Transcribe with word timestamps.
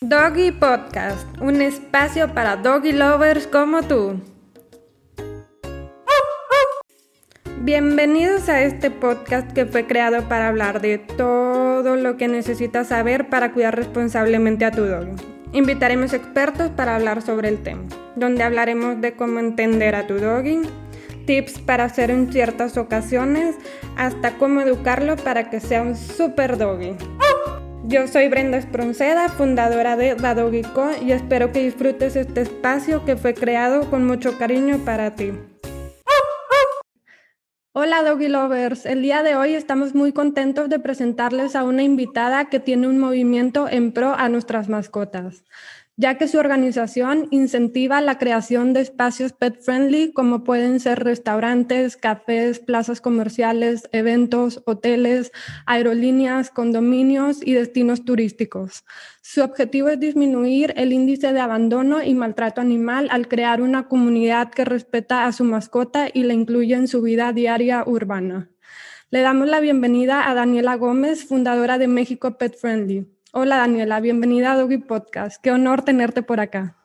Doggy 0.00 0.52
Podcast, 0.52 1.26
un 1.40 1.60
espacio 1.60 2.32
para 2.32 2.54
doggy 2.54 2.92
lovers 2.92 3.48
como 3.48 3.82
tú. 3.82 4.20
Bienvenidos 7.62 8.48
a 8.48 8.62
este 8.62 8.92
podcast 8.92 9.52
que 9.52 9.66
fue 9.66 9.88
creado 9.88 10.28
para 10.28 10.46
hablar 10.46 10.80
de 10.80 10.98
todo 10.98 11.96
lo 11.96 12.16
que 12.16 12.28
necesitas 12.28 12.86
saber 12.86 13.28
para 13.28 13.52
cuidar 13.52 13.74
responsablemente 13.74 14.64
a 14.64 14.70
tu 14.70 14.84
doggy. 14.84 15.16
Invitaremos 15.52 16.12
expertos 16.12 16.70
para 16.70 16.94
hablar 16.94 17.20
sobre 17.20 17.48
el 17.48 17.60
tema, 17.64 17.82
donde 18.14 18.44
hablaremos 18.44 19.00
de 19.00 19.16
cómo 19.16 19.40
entender 19.40 19.96
a 19.96 20.06
tu 20.06 20.14
doggy, 20.14 20.60
tips 21.26 21.58
para 21.58 21.84
hacer 21.84 22.12
en 22.12 22.32
ciertas 22.32 22.76
ocasiones, 22.76 23.56
hasta 23.96 24.38
cómo 24.38 24.60
educarlo 24.60 25.16
para 25.16 25.50
que 25.50 25.58
sea 25.58 25.82
un 25.82 25.96
super 25.96 26.56
doggy. 26.56 26.96
Yo 27.88 28.06
soy 28.06 28.28
Brenda 28.28 28.58
Espronceda, 28.58 29.30
fundadora 29.30 29.96
de 29.96 30.14
Co 30.74 30.90
y 31.02 31.12
espero 31.12 31.52
que 31.52 31.64
disfrutes 31.64 32.16
este 32.16 32.42
espacio 32.42 33.06
que 33.06 33.16
fue 33.16 33.32
creado 33.32 33.88
con 33.88 34.06
mucho 34.06 34.36
cariño 34.36 34.84
para 34.84 35.14
ti. 35.14 35.32
Hola 37.72 38.02
Doggy 38.02 38.28
Lovers, 38.28 38.84
el 38.84 39.00
día 39.00 39.22
de 39.22 39.36
hoy 39.36 39.54
estamos 39.54 39.94
muy 39.94 40.12
contentos 40.12 40.68
de 40.68 40.78
presentarles 40.78 41.56
a 41.56 41.64
una 41.64 41.82
invitada 41.82 42.50
que 42.50 42.60
tiene 42.60 42.88
un 42.88 42.98
movimiento 42.98 43.66
en 43.70 43.92
pro 43.92 44.12
a 44.12 44.28
nuestras 44.28 44.68
mascotas 44.68 45.44
ya 45.98 46.16
que 46.16 46.28
su 46.28 46.38
organización 46.38 47.26
incentiva 47.32 48.00
la 48.00 48.18
creación 48.18 48.72
de 48.72 48.82
espacios 48.82 49.32
pet 49.32 49.60
friendly 49.60 50.12
como 50.12 50.44
pueden 50.44 50.78
ser 50.78 51.02
restaurantes, 51.02 51.96
cafés, 51.96 52.60
plazas 52.60 53.00
comerciales, 53.00 53.88
eventos, 53.90 54.62
hoteles, 54.64 55.32
aerolíneas, 55.66 56.50
condominios 56.50 57.44
y 57.44 57.54
destinos 57.54 58.04
turísticos. 58.04 58.84
Su 59.22 59.42
objetivo 59.42 59.88
es 59.88 59.98
disminuir 59.98 60.72
el 60.76 60.92
índice 60.92 61.32
de 61.32 61.40
abandono 61.40 62.00
y 62.00 62.14
maltrato 62.14 62.60
animal 62.60 63.08
al 63.10 63.26
crear 63.26 63.60
una 63.60 63.88
comunidad 63.88 64.50
que 64.50 64.64
respeta 64.64 65.26
a 65.26 65.32
su 65.32 65.42
mascota 65.42 66.08
y 66.14 66.22
la 66.22 66.32
incluye 66.32 66.74
en 66.74 66.86
su 66.86 67.02
vida 67.02 67.32
diaria 67.32 67.82
urbana. 67.84 68.48
Le 69.10 69.20
damos 69.22 69.48
la 69.48 69.58
bienvenida 69.58 70.30
a 70.30 70.34
Daniela 70.34 70.76
Gómez, 70.76 71.24
fundadora 71.24 71.76
de 71.76 71.88
México 71.88 72.38
Pet 72.38 72.56
Friendly. 72.56 73.17
Hola 73.32 73.58
Daniela, 73.58 74.00
bienvenida 74.00 74.52
a 74.52 74.56
Doggy 74.56 74.78
Podcast. 74.78 75.42
Qué 75.42 75.50
honor 75.50 75.84
tenerte 75.84 76.22
por 76.22 76.40
acá. 76.40 76.76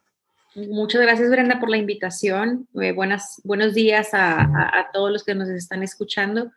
Muchas 0.56 1.02
gracias 1.02 1.30
Brenda 1.30 1.58
por 1.58 1.70
la 1.70 1.78
invitación. 1.78 2.68
Eh, 2.82 2.92
buenas, 2.92 3.40
buenos 3.46 3.74
días 3.74 4.10
a, 4.12 4.90
todos 4.92 5.10
los 5.10 5.24
que 5.24 5.36
nos 5.36 5.48
están 5.48 5.84
escuchando. 5.84 6.52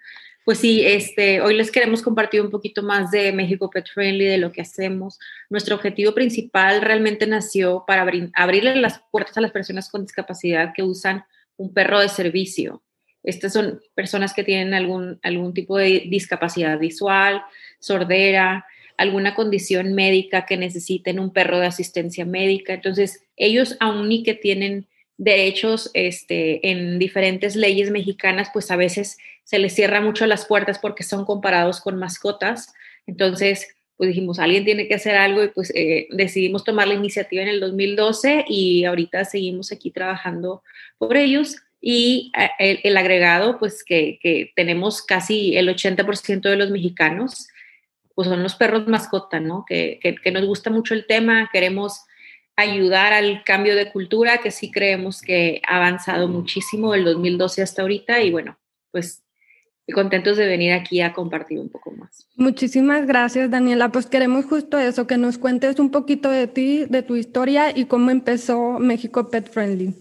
Pues 0.45 0.59
sí, 0.59 0.85
este, 0.85 1.41
hoy 1.41 1.55
les 1.55 1.71
queremos 1.71 2.03
compartir 2.03 2.41
un 2.41 2.51
poquito 2.51 2.83
más 2.83 3.13
de 3.13 3.33
México 3.33 3.71
Pet 3.71 3.87
Friendly, 3.95 4.25
de 4.25 4.39
lo 4.39 4.51
que 4.51 4.63
hacemos. 4.63 5.21
Nuestro 5.51 5.77
objetivo 5.77 6.13
principal 6.15 6.83
realmente 6.83 7.25
nació 7.29 7.85
para 7.87 8.05
abrirle 8.35 8.75
las 8.77 9.01
puertas 9.13 9.39
a 9.39 9.41
las 9.41 9.53
personas 9.53 9.89
con 9.89 10.03
discapacidad 10.03 10.73
que 10.75 10.83
usan 10.83 11.25
un 11.57 11.73
perro 11.73 12.01
de 12.01 12.09
servicio. 12.09 12.83
Estas 13.23 13.53
son 13.53 13.81
personas 13.95 14.35
que 14.35 14.43
tienen 14.43 14.75
algún, 14.75 15.21
algún 15.23 15.55
tipo 15.55 15.79
de 15.79 16.07
discapacidad 16.09 16.77
visual, 16.77 17.43
sordera, 17.79 18.67
alguna 18.97 19.35
condición 19.35 19.95
médica 19.95 20.47
que 20.47 20.57
necesiten 20.57 21.19
un 21.19 21.33
perro 21.33 21.59
de 21.59 21.67
asistencia 21.67 22.25
médica. 22.25 22.75
Entonces, 22.75 23.23
ellos 23.37 23.77
aún 23.81 24.11
y 24.11 24.23
que 24.23 24.35
tienen 24.35 24.87
derechos 25.19 25.91
este, 25.95 26.71
en 26.71 26.99
diferentes 26.99 27.57
leyes 27.57 27.91
mexicanas, 27.91 28.49
pues 28.53 28.71
a 28.71 28.77
veces 28.77 29.19
se 29.45 29.59
les 29.59 29.75
cierra 29.75 30.01
mucho 30.01 30.27
las 30.27 30.47
puertas 30.47 30.79
porque 30.79 31.05
son 31.05 31.25
comparados 31.25 31.81
con 31.81 31.99
mascotas. 31.99 32.73
Entonces, 33.07 33.69
pues 33.97 34.09
dijimos, 34.09 34.39
alguien 34.39 34.65
tiene 34.65 34.89
que 34.89 34.95
hacer 34.95 35.17
algo 35.17 35.45
y 35.45 35.49
pues 35.49 35.73
eh, 35.75 36.09
decidimos 36.11 36.65
tomar 36.65 36.89
la 36.89 36.95
iniciativa 36.95 37.43
en 37.43 37.49
el 37.49 37.61
2012 37.61 38.45
y 38.49 38.85
ahorita 38.85 39.25
seguimos 39.25 39.73
aquí 39.73 39.91
trabajando 39.91 40.63
por 40.99 41.17
ellos. 41.17 41.57
Y 41.81 42.33
eh, 42.59 42.81
el, 42.83 42.97
agregado, 42.97 43.59
pues 43.59 43.85
que, 43.85 44.19
que, 44.21 44.53
tenemos 44.57 45.03
casi 45.03 45.57
el 45.57 45.69
80% 45.69 46.41
de 46.41 46.57
los 46.57 46.71
mexicanos 46.71 47.49
pues 48.17 48.29
son 48.29 48.43
los 48.43 48.55
perros 48.55 48.89
mascota, 48.89 49.41
¿no? 49.41 49.65
Que, 49.69 50.01
que, 50.01 50.31
nos 50.33 50.47
gusta 50.47 50.71
mucho 50.71 50.95
el 50.95 51.07
tema, 51.07 51.51
queremos 51.53 52.01
ayudar 52.57 53.13
al 53.13 53.45
cambio 53.45 53.77
de 53.77 53.93
cultura, 53.93 54.39
que 54.39 54.51
sí 54.51 54.71
creemos 54.71 55.21
que 55.21 55.61
ha 55.69 55.77
avanzado 55.77 56.27
muchísimo 56.27 56.93
del 56.93 57.05
2012 57.05 57.63
hasta 57.63 57.83
ahorita 57.83 58.23
y 58.23 58.31
bueno, 58.33 58.59
pues 58.91 59.23
contentos 59.93 60.39
de 60.39 60.47
venir 60.47 60.73
aquí 60.73 61.03
a 61.03 61.13
compartir 61.13 61.61
un 61.61 61.69
poco 61.69 61.93
más. 61.93 62.27
Muchísimas 62.37 63.07
gracias, 63.07 63.51
Daniela. 63.51 63.93
Pues 63.93 64.07
queremos 64.07 64.47
justo 64.47 64.79
eso, 64.79 65.07
que 65.07 65.19
nos 65.19 65.37
cuentes 65.37 65.79
un 65.79 65.91
poquito 65.91 66.31
de 66.31 66.47
ti, 66.47 66.87
de 66.87 67.03
tu 67.03 67.17
historia 67.17 67.77
y 67.77 67.85
cómo 67.85 68.11
empezó 68.11 68.79
México 68.79 69.29
Pet 69.29 69.51
Friendly. 69.51 69.95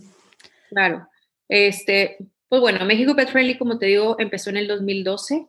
Claro. 0.69 1.05
Este, 1.49 2.15
pues 2.47 2.61
bueno, 2.61 2.85
México 2.85 3.13
Pet 3.13 3.29
Friendly, 3.29 3.57
como 3.57 3.77
te 3.77 3.87
digo, 3.87 4.15
empezó 4.19 4.51
en 4.51 4.57
el 4.57 4.67
2012. 4.69 5.47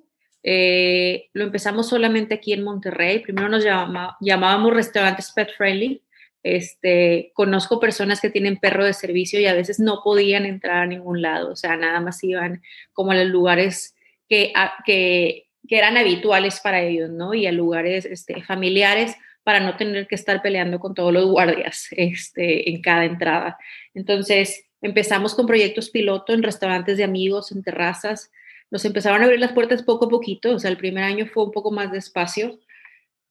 Eh, 0.49 1.29
lo 1.33 1.43
empezamos 1.43 1.89
solamente 1.89 2.35
aquí 2.35 2.53
en 2.53 2.63
Monterrey. 2.63 3.19
Primero 3.19 3.49
nos 3.49 3.65
llamábamos 3.65 4.73
restaurantes 4.73 5.33
pet 5.33 5.51
friendly. 5.57 6.01
Este, 6.45 7.33
conozco 7.35 7.81
personas 7.81 8.21
que 8.21 8.31
tienen 8.31 8.59
perro 8.59 8.85
de 8.85 8.93
servicio 8.93 9.41
y 9.41 9.47
a 9.47 9.55
veces 9.55 9.81
no 9.81 10.03
podían 10.05 10.47
entrar 10.47 10.85
a 10.85 10.87
ningún 10.87 11.21
lado, 11.21 11.51
o 11.51 11.57
sea, 11.57 11.77
nada 11.77 11.99
más 12.01 12.23
iban 12.23 12.63
como 12.93 13.11
a 13.11 13.17
los 13.17 13.27
lugares 13.27 13.97
que, 14.29 14.53
que, 14.85 15.49
eran 15.69 15.97
habituales 15.97 16.61
para 16.61 16.81
ellos, 16.81 17.11
¿no? 17.11 17.35
Y 17.35 17.49
a 17.49 17.53
lugares 17.53 18.05
este, 18.05 18.45
familiares 18.45 19.17
para 19.43 19.59
no 19.59 19.77
tener 19.77 20.07
que 20.07 20.15
estar 20.15 20.41
peleando 20.41 20.79
con 20.79 20.95
todos 20.95 21.13
los 21.13 21.27
guardias 21.27 21.89
este, 21.91 22.71
en 22.71 22.81
cada 22.81 23.05
entrada. 23.05 23.59
Entonces, 23.95 24.67
empezamos 24.81 25.35
con 25.35 25.49
proyectos 25.49 25.91
piloto 25.91 26.33
en 26.33 26.45
restaurantes 26.45 26.97
de 26.99 27.03
amigos, 27.03 27.51
en 27.51 27.65
terrazas, 27.65 28.31
nos 28.71 28.85
empezaron 28.85 29.23
a 29.23 29.25
abrir 29.25 29.41
las 29.41 29.53
puertas 29.53 29.83
poco 29.83 30.07
a 30.07 30.09
poquito, 30.09 30.53
o 30.53 30.59
sea, 30.59 30.71
el 30.71 30.77
primer 30.77 31.05
año 31.05 31.27
fue 31.27 31.45
un 31.45 31.53
poco 31.53 31.71
más 31.71 31.93
despacio, 31.93 32.59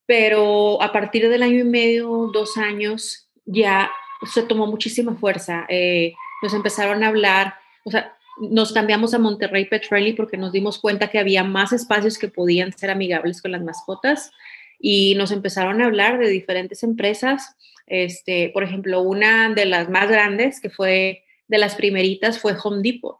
pero 0.06 0.80
a 0.82 0.92
partir 0.92 1.28
del 1.28 1.42
año 1.42 1.58
y 1.58 1.64
medio, 1.64 2.30
dos 2.32 2.56
años, 2.56 3.28
ya 3.44 3.90
se 4.32 4.42
tomó 4.42 4.66
muchísima 4.66 5.16
fuerza. 5.16 5.66
Eh, 5.68 6.14
nos 6.42 6.54
empezaron 6.54 7.02
a 7.02 7.08
hablar, 7.08 7.54
o 7.84 7.90
sea, 7.90 8.16
nos 8.38 8.72
cambiamos 8.72 9.14
a 9.14 9.18
Monterrey 9.18 9.64
Pet 9.64 9.86
Friendly 9.88 10.12
porque 10.12 10.36
nos 10.36 10.52
dimos 10.52 10.78
cuenta 10.78 11.08
que 11.08 11.18
había 11.18 11.42
más 11.42 11.72
espacios 11.72 12.18
que 12.18 12.28
podían 12.28 12.72
ser 12.72 12.90
amigables 12.90 13.40
con 13.40 13.52
las 13.52 13.62
mascotas 13.62 14.30
y 14.78 15.14
nos 15.14 15.32
empezaron 15.32 15.80
a 15.80 15.86
hablar 15.86 16.18
de 16.18 16.28
diferentes 16.28 16.82
empresas. 16.82 17.56
Este, 17.86 18.50
por 18.50 18.62
ejemplo, 18.62 19.00
una 19.00 19.50
de 19.54 19.64
las 19.64 19.88
más 19.88 20.08
grandes, 20.08 20.60
que 20.60 20.70
fue 20.70 21.24
de 21.48 21.58
las 21.58 21.76
primeritas, 21.76 22.38
fue 22.38 22.56
Home 22.62 22.82
Depot. 22.82 23.16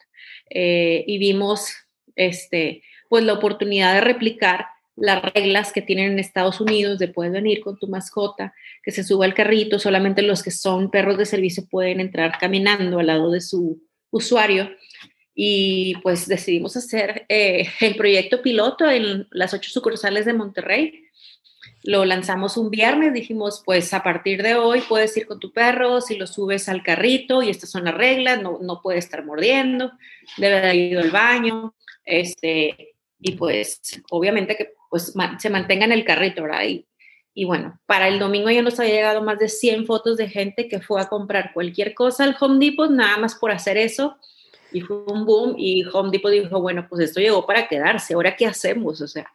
Eh, 0.51 1.05
y 1.07 1.19
vimos 1.19 1.73
este, 2.17 2.83
pues 3.09 3.25
la 3.25 3.35
oportunidad 3.35 3.95
de 3.95 4.01
replicar 4.01 4.67
las 4.97 5.23
reglas 5.23 5.73
que 5.73 5.83
tienen 5.83 6.13
en 6.13 6.19
Estados 6.19 6.61
Unidos 6.61 6.99
de 6.99 7.09
puedes 7.09 7.33
venir 7.33 7.61
con 7.61 7.79
tu 7.79 7.87
mascota, 7.87 8.55
que 8.83 8.91
se 8.91 9.05
suba 9.05 9.27
al 9.27 9.35
carrito, 9.35 9.79
solamente 9.79 10.23
los 10.23 10.43
que 10.43 10.51
son 10.51 10.91
perros 10.91 11.19
de 11.19 11.27
servicio 11.27 11.67
pueden 11.69 12.01
entrar 12.01 12.39
caminando 12.39 12.99
al 12.99 13.07
lado 13.07 13.31
de 13.31 13.43
su 13.43 13.83
usuario. 14.11 14.71
Y 15.35 15.97
pues 16.03 16.27
decidimos 16.27 16.79
hacer 16.79 17.27
eh, 17.29 17.69
el 17.81 17.95
proyecto 17.95 18.41
piloto 18.41 18.91
en 18.91 19.29
las 19.31 19.53
ocho 19.53 19.71
sucursales 19.71 20.25
de 20.25 20.33
Monterrey. 20.33 21.03
Lo 21.83 22.07
lanzamos 22.07 22.57
un 22.57 22.71
viernes, 22.71 23.13
dijimos, 23.13 23.63
pues 23.65 23.93
a 23.93 24.03
partir 24.03 24.43
de 24.43 24.55
hoy 24.55 24.81
puedes 24.89 25.15
ir 25.19 25.27
con 25.27 25.39
tu 25.39 25.53
perro, 25.53 26.01
si 26.01 26.17
lo 26.17 26.27
subes 26.27 26.71
al 26.71 26.83
carrito 26.83 27.43
y 27.43 27.51
estas 27.51 27.71
son 27.71 27.85
las 27.85 27.95
reglas, 27.95 28.43
no, 28.43 28.59
no 28.63 28.81
puede 28.81 28.99
estar 28.99 29.25
mordiendo, 29.27 29.93
debe 30.39 30.61
de 30.63 30.75
ir 30.75 30.99
al 30.99 31.11
baño, 31.11 31.76
este, 32.07 32.95
y 33.21 33.33
pues 33.33 33.81
obviamente 34.11 34.57
que 34.57 34.73
pues 34.89 35.13
se 35.39 35.51
mantenga 35.51 35.85
en 35.85 35.93
el 35.93 36.05
carrito, 36.05 36.45
¿verdad? 36.45 36.63
Y, 37.35 37.45
bueno, 37.45 37.79
para 37.85 38.09
el 38.09 38.19
domingo 38.19 38.49
ya 38.49 38.63
nos 38.63 38.81
había 38.81 38.95
llegado 38.95 39.21
más 39.21 39.39
de 39.39 39.49
100 39.49 39.85
fotos 39.85 40.17
de 40.17 40.29
gente 40.29 40.69
que 40.69 40.81
fue 40.81 41.03
a 41.03 41.09
comprar 41.09 41.53
cualquier 41.53 41.93
cosa 41.93 42.25
al 42.25 42.37
Home 42.41 42.65
Depot, 42.65 42.91
nada 42.91 43.19
más 43.19 43.35
por 43.35 43.51
hacer 43.51 43.77
eso. 43.77 44.17
Y 44.73 44.81
fue 44.81 45.05
un 45.05 45.27
boom 45.27 45.55
y 45.59 45.85
Home 45.93 46.11
Depot 46.11 46.31
dijo, 46.31 46.61
bueno, 46.61 46.87
pues 46.89 47.03
esto 47.03 47.21
llegó 47.21 47.45
para 47.45 47.69
quedarse, 47.69 48.15
ahora 48.15 48.37
qué 48.37 48.47
hacemos? 48.47 49.01
O 49.01 49.09
sea, 49.09 49.31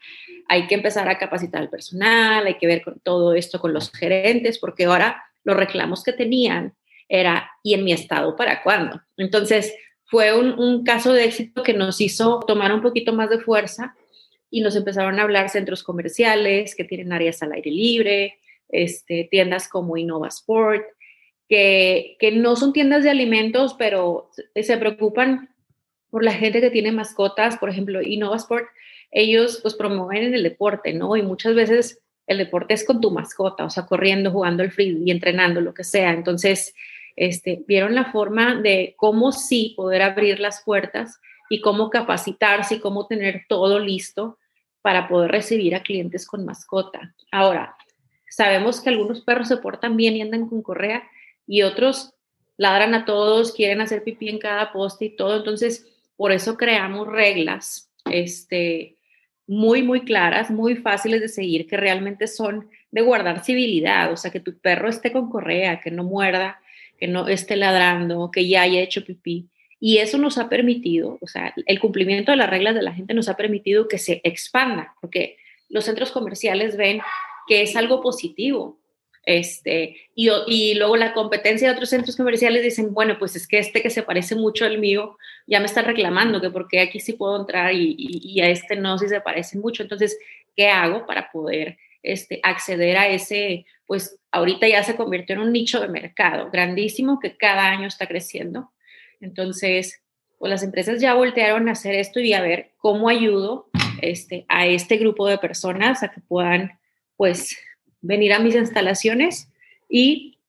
hay 0.47 0.67
que 0.67 0.75
empezar 0.75 1.07
a 1.09 1.17
capacitar 1.17 1.61
al 1.61 1.69
personal, 1.69 2.45
hay 2.45 2.57
que 2.57 2.67
ver 2.67 2.83
todo 3.03 3.33
esto 3.33 3.59
con 3.59 3.73
los 3.73 3.91
gerentes, 3.91 4.57
porque 4.57 4.85
ahora 4.85 5.23
los 5.43 5.55
reclamos 5.55 6.03
que 6.03 6.13
tenían 6.13 6.73
era, 7.07 7.51
¿y 7.61 7.73
en 7.73 7.83
mi 7.83 7.91
estado 7.91 8.35
para 8.35 8.63
cuándo? 8.63 9.01
Entonces, 9.17 9.73
fue 10.11 10.37
un, 10.37 10.83
caso 10.83 11.13
de 11.13 11.23
éxito 11.23 11.63
que 11.63 11.73
nos 11.73 12.01
hizo 12.01 12.41
tomar 12.41 12.73
un 12.73 12.81
poquito 12.81 13.13
más 13.13 13.29
de 13.29 13.39
fuerza 13.39 13.95
y 14.49 14.59
nos 14.59 14.75
empezaron 14.75 15.17
a 15.17 15.23
hablar 15.23 15.47
centros 15.47 15.83
comerciales 15.83 16.75
que 16.75 16.83
tienen 16.83 17.13
áreas 17.13 17.41
al 17.41 17.53
aire 17.53 17.71
libre, 17.71 18.37
este, 18.67 19.29
tiendas 19.31 19.69
como 19.69 19.95
Innova 19.95 20.27
Sport, 20.27 20.83
que, 21.47 22.17
que, 22.19 22.33
no 22.33 22.57
son 22.57 22.73
tiendas 22.73 23.05
de 23.05 23.09
alimentos, 23.09 23.73
pero 23.79 24.29
se 24.53 24.77
preocupan 24.77 25.49
por 26.09 26.25
la 26.25 26.33
gente 26.33 26.59
que 26.59 26.71
tiene 26.71 26.91
mascotas. 26.91 27.57
Por 27.57 27.69
ejemplo, 27.69 28.01
Innova 28.01 28.35
Sport, 28.35 28.65
ellos 29.11 29.59
pues 29.61 29.75
promueven 29.75 30.33
el 30.33 30.43
deporte, 30.43 30.91
¿no? 30.93 31.15
Y 31.15 31.21
muchas 31.21 31.55
veces 31.55 32.01
el 32.27 32.37
deporte 32.37 32.73
es 32.73 32.83
con 32.83 32.99
tu 32.99 33.11
mascota, 33.11 33.63
o 33.63 33.69
sea, 33.69 33.85
corriendo, 33.85 34.29
jugando 34.29 34.61
el 34.61 34.71
free 34.71 35.03
y 35.05 35.11
entrenando, 35.11 35.61
lo 35.61 35.73
que 35.73 35.85
sea. 35.85 36.11
Entonces, 36.11 36.75
este, 37.21 37.63
vieron 37.67 37.93
la 37.93 38.05
forma 38.05 38.55
de 38.55 38.95
cómo 38.97 39.31
sí 39.31 39.75
poder 39.77 40.01
abrir 40.01 40.39
las 40.39 40.63
puertas 40.63 41.19
y 41.51 41.61
cómo 41.61 41.91
capacitarse 41.91 42.75
y 42.75 42.79
cómo 42.79 43.05
tener 43.05 43.45
todo 43.47 43.77
listo 43.77 44.39
para 44.81 45.07
poder 45.07 45.29
recibir 45.29 45.75
a 45.75 45.83
clientes 45.83 46.25
con 46.25 46.45
mascota. 46.45 47.13
Ahora, 47.31 47.75
sabemos 48.27 48.81
que 48.81 48.89
algunos 48.89 49.21
perros 49.21 49.49
se 49.49 49.57
portan 49.57 49.97
bien 49.97 50.15
y 50.15 50.23
andan 50.23 50.49
con 50.49 50.63
correa 50.63 51.03
y 51.45 51.61
otros 51.61 52.15
ladran 52.57 52.95
a 52.95 53.05
todos, 53.05 53.53
quieren 53.53 53.81
hacer 53.81 54.03
pipí 54.03 54.27
en 54.27 54.39
cada 54.39 54.71
poste 54.71 55.05
y 55.05 55.15
todo. 55.15 55.37
Entonces, 55.37 55.85
por 56.15 56.31
eso 56.31 56.57
creamos 56.57 57.05
reglas 57.05 57.91
este, 58.05 58.97
muy, 59.45 59.83
muy 59.83 60.01
claras, 60.05 60.49
muy 60.49 60.75
fáciles 60.75 61.21
de 61.21 61.27
seguir, 61.27 61.67
que 61.67 61.77
realmente 61.77 62.25
son 62.25 62.67
de 62.89 63.01
guardar 63.01 63.43
civilidad, 63.43 64.11
o 64.11 64.17
sea, 64.17 64.31
que 64.31 64.39
tu 64.39 64.57
perro 64.57 64.89
esté 64.89 65.11
con 65.11 65.29
correa, 65.29 65.79
que 65.81 65.91
no 65.91 66.03
muerda, 66.03 66.59
que 67.01 67.07
no 67.07 67.27
esté 67.27 67.55
ladrando, 67.55 68.29
que 68.31 68.47
ya 68.47 68.61
haya 68.61 68.79
hecho 68.79 69.03
pipí. 69.03 69.49
Y 69.79 69.97
eso 69.97 70.19
nos 70.19 70.37
ha 70.37 70.49
permitido, 70.49 71.17
o 71.19 71.27
sea, 71.27 71.51
el 71.65 71.79
cumplimiento 71.79 72.31
de 72.31 72.37
las 72.37 72.47
reglas 72.47 72.75
de 72.75 72.83
la 72.83 72.93
gente 72.93 73.15
nos 73.15 73.27
ha 73.27 73.35
permitido 73.35 73.87
que 73.87 73.97
se 73.97 74.21
expanda, 74.23 74.93
porque 75.01 75.37
los 75.67 75.85
centros 75.85 76.11
comerciales 76.11 76.77
ven 76.77 77.01
que 77.47 77.63
es 77.63 77.75
algo 77.75 78.01
positivo. 78.01 78.79
Este, 79.25 79.97
y, 80.13 80.29
y, 80.45 80.75
luego 80.75 80.95
la 80.95 81.13
competencia 81.13 81.67
de 81.67 81.73
otros 81.73 81.89
centros 81.89 82.15
comerciales 82.15 82.63
dicen, 82.63 82.93
bueno, 82.93 83.17
pues 83.17 83.35
es 83.35 83.47
que 83.47 83.57
este 83.57 83.81
que 83.81 83.89
se 83.89 84.03
parece 84.03 84.35
mucho 84.35 84.65
al 84.65 84.77
mío 84.77 85.17
ya 85.47 85.59
me 85.59 85.65
está 85.65 85.81
reclamando 85.81 86.41
que 86.41 86.49
porque 86.49 86.79
aquí 86.79 86.99
sí 86.99 87.13
puedo 87.13 87.39
entrar 87.39 87.73
y, 87.73 87.95
y, 87.97 88.41
a 88.41 88.49
este 88.49 88.75
no, 88.75 88.99
si 88.99 89.07
se 89.07 89.21
parece 89.21 89.57
mucho. 89.57 89.81
Entonces, 89.81 90.19
¿qué 90.55 90.67
hago 90.67 91.07
para 91.07 91.31
poder 91.31 91.79
este, 92.03 92.39
acceder 92.43 92.97
a 92.97 93.07
ese, 93.07 93.65
pues 93.85 94.19
ahorita 94.31 94.67
ya 94.67 94.83
se 94.83 94.95
convirtió 94.95 95.35
en 95.35 95.41
un 95.41 95.51
nicho 95.51 95.79
de 95.79 95.87
mercado 95.87 96.49
grandísimo 96.51 97.19
que 97.19 97.37
cada 97.37 97.67
año 97.67 97.87
está 97.87 98.07
creciendo? 98.07 98.71
Entonces, 99.19 100.01
pues 100.39 100.49
las 100.49 100.63
empresas 100.63 100.99
ya 100.99 101.13
voltearon 101.13 101.69
a 101.69 101.73
hacer 101.73 101.95
esto 101.95 102.19
y 102.19 102.33
a 102.33 102.41
ver 102.41 102.71
cómo 102.77 103.09
ayudo 103.09 103.69
este, 104.01 104.45
a 104.49 104.65
este 104.65 104.97
grupo 104.97 105.27
de 105.27 105.37
personas 105.37 106.01
a 106.01 106.09
que 106.09 106.21
puedan, 106.21 106.79
pues, 107.15 107.57
venir 108.01 108.33
a 108.33 108.39
mis 108.39 108.55
instalaciones 108.55 109.51
y 109.87 110.39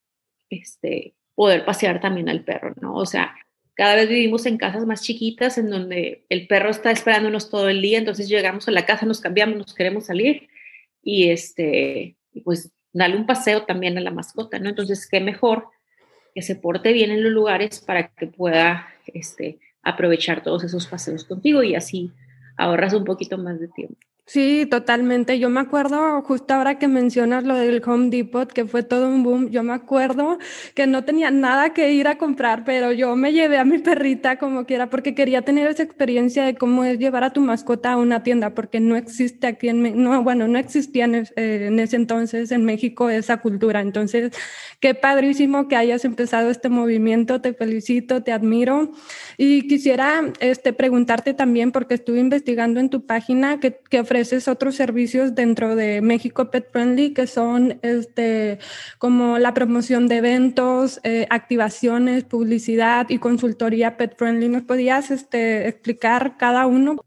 este, 0.49 1.14
poder 1.34 1.64
pasear 1.64 2.00
también 2.00 2.28
al 2.28 2.44
perro, 2.44 2.75
¿no? 2.81 2.94
O 2.94 3.04
sea, 3.04 3.34
cada 3.75 3.96
vez 3.96 4.08
vivimos 4.08 4.46
en 4.46 4.58
casas 4.58 4.87
más 4.87 5.02
chiquitas 5.02 5.58
en 5.58 5.70
donde 5.70 6.25
el 6.28 6.46
perro 6.46 6.70
está 6.70 6.90
esperándonos 6.90 7.50
todo 7.50 7.69
el 7.69 7.82
día, 7.82 7.99
entonces 7.99 8.28
llegamos 8.28 8.69
a 8.69 8.70
la 8.70 8.87
casa, 8.87 9.06
nos 9.06 9.20
cambiamos, 9.20 9.56
nos 9.56 9.75
queremos 9.75 10.06
salir 10.06 10.49
y 11.02 11.31
este, 11.31 12.16
pues 12.44 12.70
darle 12.93 13.16
un 13.16 13.26
paseo 13.26 13.64
también 13.64 13.99
a 13.99 14.00
la 14.00 14.10
mascota, 14.10 14.58
¿no? 14.58 14.69
Entonces, 14.69 15.08
qué 15.08 15.20
mejor 15.20 15.69
que 16.34 16.43
se 16.43 16.56
porte 16.56 16.93
bien 16.93 17.10
en 17.10 17.22
los 17.22 17.32
lugares 17.32 17.81
para 17.81 18.08
que 18.08 18.26
pueda 18.26 18.87
este, 19.06 19.58
aprovechar 19.82 20.43
todos 20.43 20.64
esos 20.64 20.87
paseos 20.87 21.25
contigo 21.25 21.62
y 21.62 21.75
así 21.75 22.12
ahorras 22.56 22.94
un 22.94 23.04
poquito 23.04 23.38
más 23.38 23.60
de 23.60 23.69
tiempo. 23.69 23.99
Sí, 24.32 24.64
totalmente. 24.70 25.38
Yo 25.38 25.50
me 25.50 25.61
acuerdo 25.61 26.23
justo 26.23 26.55
ahora 26.55 26.79
que 26.79 26.88
mencionas 26.88 27.44
lo 27.44 27.55
del 27.55 27.82
Home 27.84 28.08
Depot, 28.08 28.50
que 28.50 28.64
fue 28.64 28.82
todo 28.82 29.06
un 29.08 29.23
boom. 29.23 29.50
Yo 29.50 29.62
me 29.62 29.75
acuerdo 29.75 30.38
que 30.75 30.87
no 30.87 31.05
tenía 31.05 31.31
nada 31.31 31.75
que 31.75 31.93
ir 31.93 32.08
a 32.08 32.17
comprar, 32.17 32.64
pero 32.64 32.93
yo 32.93 33.14
me 33.14 33.34
llevé 33.34 33.58
a 33.58 33.67
mi 33.67 33.79
perrita 33.79 34.38
como 34.38 34.64
quiera 34.64 34.88
porque 34.88 35.14
quería 35.14 35.43
tener 35.43 35.67
esa 35.69 35.82
experiencia 35.82 36.44
de 36.46 36.55
cómo 36.55 36.82
es 36.84 36.99
llevar 36.99 37.25
a 37.25 37.34
tu 37.34 37.43
mascota 37.43 37.93
a 37.93 37.99
una 37.99 38.23
tienda, 38.23 38.55
porque 38.55 38.81
no 38.81 38.96
existe 38.96 39.46
aquí 39.49 39.69
en 39.69 40.02
no, 40.02 40.23
bueno, 40.23 40.49
no 40.49 40.58
existía 40.58 41.05
en, 41.05 41.14
eh, 41.14 41.67
en 41.67 41.78
ese 41.78 41.96
entonces 41.96 42.52
en 42.52 42.64
México 42.64 43.11
esa 43.11 43.37
cultura. 43.37 43.82
Entonces, 43.82 44.32
qué 44.81 44.94
padrísimo 44.94 45.69
que 45.69 45.76
hayas 45.76 46.06
empezado 46.06 46.49
este 46.49 46.70
movimiento. 46.70 47.43
Te 47.43 47.52
felicito, 47.52 48.23
te 48.23 48.32
admiro 48.32 48.93
y 49.37 49.67
quisiera 49.69 50.32
este 50.40 50.73
preguntarte 50.73 51.35
también 51.35 51.70
porque 51.70 51.94
estuve 51.94 52.20
investigando 52.20 52.81
en 52.81 52.88
tu 52.88 53.05
página 53.05 53.61
que, 53.61 53.78
que 53.90 54.05
ofreces 54.22 54.46
otros 54.46 54.76
servicios 54.76 55.34
dentro 55.34 55.74
de 55.74 56.00
México 56.00 56.48
Pet 56.48 56.70
Friendly 56.70 57.12
que 57.12 57.26
son 57.26 57.80
este, 57.82 58.60
como 58.98 59.38
la 59.38 59.52
promoción 59.52 60.06
de 60.06 60.19
eventos, 60.19 61.00
eh, 61.02 61.26
activaciones, 61.28 62.22
publicidad 62.22 63.10
y 63.10 63.19
consultoría 63.19 63.96
Pet 63.96 64.16
Friendly. 64.16 64.48
¿Nos 64.48 64.62
podías 64.62 65.10
este, 65.10 65.66
explicar 65.66 66.36
cada 66.36 66.66
uno? 66.66 67.04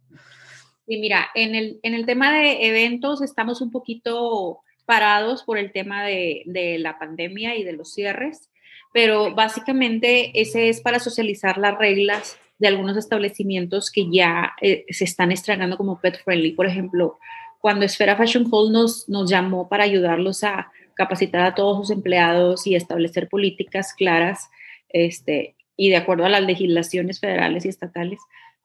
Sí, 0.88 0.98
mira, 0.98 1.28
en 1.36 1.56
el, 1.56 1.80
en 1.84 1.94
el 1.94 2.06
tema 2.06 2.38
de 2.38 2.68
eventos 2.68 3.22
estamos 3.22 3.62
un 3.62 3.72
poquito 3.72 4.60
parados 4.86 5.44
por 5.44 5.58
el 5.58 5.72
tema 5.72 6.04
de, 6.04 6.44
de 6.48 6.80
la 6.80 7.00
pandemia 7.00 7.56
y 7.56 7.64
de 7.64 7.72
los 7.72 7.94
cierres, 7.94 8.52
pero 8.92 9.34
básicamente 9.34 10.32
ese 10.42 10.68
es 10.68 10.82
para 10.82 11.00
socializar 11.00 11.58
las 11.60 11.78
reglas 11.78 12.38
de 12.58 12.68
algunos 12.68 12.98
establecimientos 12.98 13.92
que 13.92 14.10
ya 14.10 14.54
eh, 14.62 14.86
se 14.90 15.04
están 15.04 15.32
estrenando 15.32 15.78
como 15.78 16.00
pet 16.00 16.22
friendly. 16.24 16.52
Por 16.52 16.66
ejemplo, 16.66 17.18
cuando 17.60 17.86
Esfera 17.86 18.16
Fashion 18.16 18.48
Hall 18.52 18.72
nos, 18.72 19.10
nos 19.10 19.30
llamó 19.30 19.68
para 19.68 19.84
ayudarlos 19.84 20.44
a 20.44 20.72
capacitar 20.94 21.46
a 21.46 21.56
todos 21.56 21.78
sus 21.78 21.96
empleados 21.96 22.66
y 22.68 22.76
establecer 22.76 23.28
políticas 23.28 23.94
claras 23.94 24.50
este, 24.90 25.56
y 25.76 25.90
de 25.90 25.98
acuerdo 25.98 26.26
a 26.26 26.30
las 26.30 26.44
legislaciones 26.44 27.20
federales 27.20 27.66
y 27.66 27.70
estatales, 27.70 28.20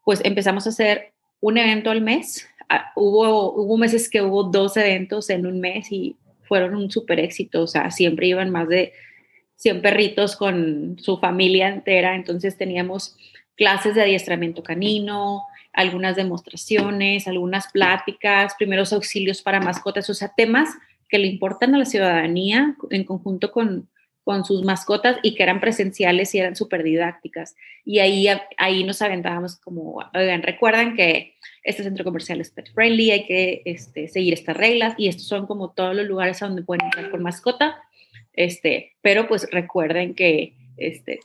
pues 0.05 0.21
empezamos 0.25 0.67
a 0.67 0.71
hacer 0.71 1.13
un 1.41 1.59
evento 1.59 1.91
al 1.91 2.01
mes. 2.01 2.49
Ah, 2.69 2.93
hubo, 2.95 3.53
hubo 3.53 3.77
meses 3.77 4.09
que 4.09 4.23
hubo 4.23 4.45
dos 4.45 4.77
eventos 4.77 5.29
en 5.31 5.47
un 5.47 5.61
mes 5.61 5.91
y 5.91 6.17
fueron 6.43 6.75
un 6.75 6.91
súper 6.91 7.21
éxito, 7.21 7.63
o 7.63 7.67
sea, 7.67 7.91
siempre 7.91 8.27
iban 8.27 8.51
más 8.51 8.69
de 8.69 8.93
100 9.57 9.83
perritos 9.83 10.37
con 10.37 10.97
su 10.99 11.19
familia 11.19 11.69
entera, 11.69 12.15
entonces 12.15 12.57
teníamos 12.57 13.17
clases 13.57 13.95
de 13.95 14.03
adiestramiento 14.03 14.63
canino, 14.63 15.45
algunas 15.73 16.17
demostraciones, 16.17 17.29
algunas 17.29 17.71
pláticas, 17.73 18.55
primeros 18.59 18.93
auxilios 18.93 19.43
para 19.43 19.61
mascotas, 19.61 20.09
o 20.11 20.15
sea, 20.15 20.33
temas 20.37 20.71
que 21.09 21.19
le 21.19 21.27
importan 21.27 21.75
a 21.75 21.79
la 21.79 21.85
ciudadanía 21.85 22.77
en 22.91 23.05
conjunto 23.05 23.51
con, 23.53 23.89
con 24.25 24.45
sus 24.45 24.63
mascotas 24.63 25.19
y 25.23 25.35
que 25.35 25.43
eran 25.43 25.61
presenciales 25.61 26.35
y 26.35 26.39
eran 26.39 26.57
súper 26.57 26.83
didácticas. 26.83 27.57
Y 27.85 27.99
ahí, 27.99 28.27
ahí 28.57 28.85
nos 28.85 29.03
aventábamos 29.03 29.57
como, 29.57 29.99
oigan, 30.15 30.43
recuerdan 30.43 30.95
que 30.95 31.35
este 31.63 31.83
centro 31.83 32.05
comercial 32.05 32.41
es 32.41 32.51
pet 32.51 32.73
friendly, 32.73 33.11
hay 33.11 33.27
que 33.27 33.63
este, 33.65 34.09
seguir 34.09 34.35
estas 34.35 34.57
reglas 34.57 34.95
y 34.97 35.09
estos 35.09 35.27
son 35.27 35.47
como 35.47 35.73
todos 35.73 35.95
los 35.95 36.07
lugares 36.07 36.43
a 36.43 36.47
donde 36.47 36.63
pueden 36.63 36.87
entrar 36.87 37.11
con 37.11 37.23
mascota, 37.23 37.83
este, 38.33 38.97
pero 39.03 39.27
pues 39.27 39.49
recuerden 39.51 40.15
que 40.15 40.55
este, 40.77 41.21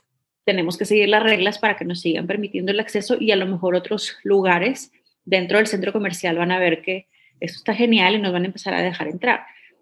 tenemos 0.46 0.78
que 0.78 0.84
seguir 0.84 1.08
las 1.08 1.24
reglas 1.24 1.58
para 1.58 1.76
que 1.76 1.84
nos 1.84 2.00
sigan 2.00 2.28
permitiendo 2.28 2.70
el 2.70 2.78
acceso 2.78 3.16
y 3.20 3.32
a 3.32 3.36
lo 3.36 3.46
mejor 3.46 3.74
otros 3.74 4.16
lugares 4.22 4.92
dentro 5.24 5.58
del 5.58 5.66
centro 5.66 5.92
comercial 5.92 6.38
van 6.38 6.52
a 6.52 6.60
ver 6.60 6.82
que 6.82 7.08
esto 7.40 7.58
está 7.58 7.74
genial 7.74 8.14
y 8.14 8.20
nos 8.20 8.32
van 8.32 8.44
a 8.44 8.46
empezar 8.46 8.72
a 8.72 8.80
dejar 8.80 9.08
entrar. 9.08 9.40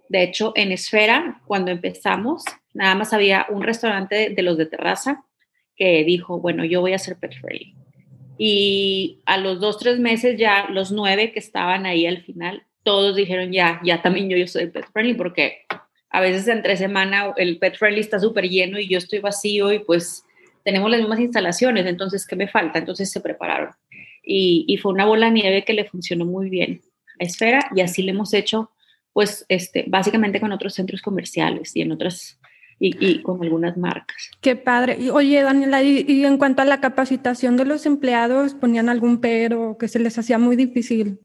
De 0.09 0.23
hecho, 0.23 0.55
en 0.57 0.73
Esfera, 0.73 1.43
cuando 1.47 1.71
empezamos, 1.71 2.45
nada 2.73 2.95
más 2.95 3.13
había 3.13 3.47
un 3.51 3.63
restaurante 3.63 4.31
de, 4.31 4.43
los 4.43 4.57
de 4.57 4.65
terraza 4.65 5.25
que 5.77 6.03
dijo, 6.03 6.41
bueno, 6.41 6.65
yo 6.65 6.81
voy 6.81 6.95
a 6.95 6.99
ser 6.99 7.19
pet 7.19 7.39
friendly. 7.39 7.75
Y 8.39 9.21
a 9.27 9.37
los 9.37 9.61
dos, 9.61 9.79
tres 9.79 9.99
meses 9.99 10.39
ya 10.39 10.67
los 10.71 10.91
nueve 10.93 11.31
que 11.33 11.41
estaban 11.41 11.85
ahí 11.85 12.07
al 12.07 12.23
final, 12.23 12.65
todos 12.85 13.15
dijeron, 13.15 13.53
ya, 13.53 13.81
ya 13.85 14.01
también 14.01 14.31
yo, 14.31 14.39
yo 14.39 14.47
soy 14.47 14.69
pet 14.69 14.87
friendly 14.91 15.15
porque 15.15 15.67
a 16.09 16.23
veces 16.23 16.49
entre 16.49 16.79
semana 16.79 17.35
el 17.37 17.59
pet 17.59 17.77
friendly 17.77 18.01
está 18.01 18.19
súper 18.19 18.49
lleno 18.49 18.79
y 18.79 18.89
yo 18.89 18.97
estoy 18.97 19.19
vacío 19.19 19.71
y 19.71 19.81
pues 19.81 20.25
tenemos 20.65 20.91
las 20.91 21.01
mismas 21.01 21.21
instalaciones, 21.21 21.87
entonces, 21.87 22.27
¿qué 22.27 22.37
me 22.37 22.49
falta? 22.49 22.79
Entonces 22.79 23.11
se 23.11 23.21
prepararon. 23.21 23.71
Y, 24.23 24.79
fue 24.83 24.93
una 24.93 25.05
bola 25.05 25.27
de 25.27 25.33
nieve 25.33 25.65
que 25.65 25.75
le 25.75 25.85
funcionó 25.85 26.25
muy 26.25 26.49
bien 26.49 26.81
a 27.21 27.25
Esfera 27.25 27.69
y 27.77 27.83
así 27.83 28.03
le 28.03 28.13
hemos 28.13 28.33
hecho, 28.33 28.71
pues, 29.13 29.45
este, 29.49 29.85
básicamente 29.87 30.41
con 30.41 30.51
otros 30.51 30.75
centros 30.75 31.03
comerciales 31.03 31.77
y 31.77 31.83
en 31.83 31.93
otras, 31.93 32.41
y, 32.81 33.21
con 33.21 33.43
algunas 33.43 33.77
marcas. 33.77 34.31
Qué 34.41 34.57
padre. 34.57 34.97
Y, 34.99 35.11
oye, 35.11 35.43
Daniela, 35.43 35.83
y, 35.83 36.07
y, 36.09 36.25
en 36.25 36.39
cuanto 36.39 36.63
a 36.63 36.65
la 36.65 36.81
capacitación 36.81 37.59
de 37.59 37.67
los 37.67 37.85
empleados, 37.85 38.55
¿ponían 38.55 38.89
algún 38.89 39.21
pero 39.21 39.77
que 39.79 39.89
se 39.89 39.99
les 39.99 40.19
hacía 40.19 40.39
muy 40.39 40.57
difícil? 40.57 41.21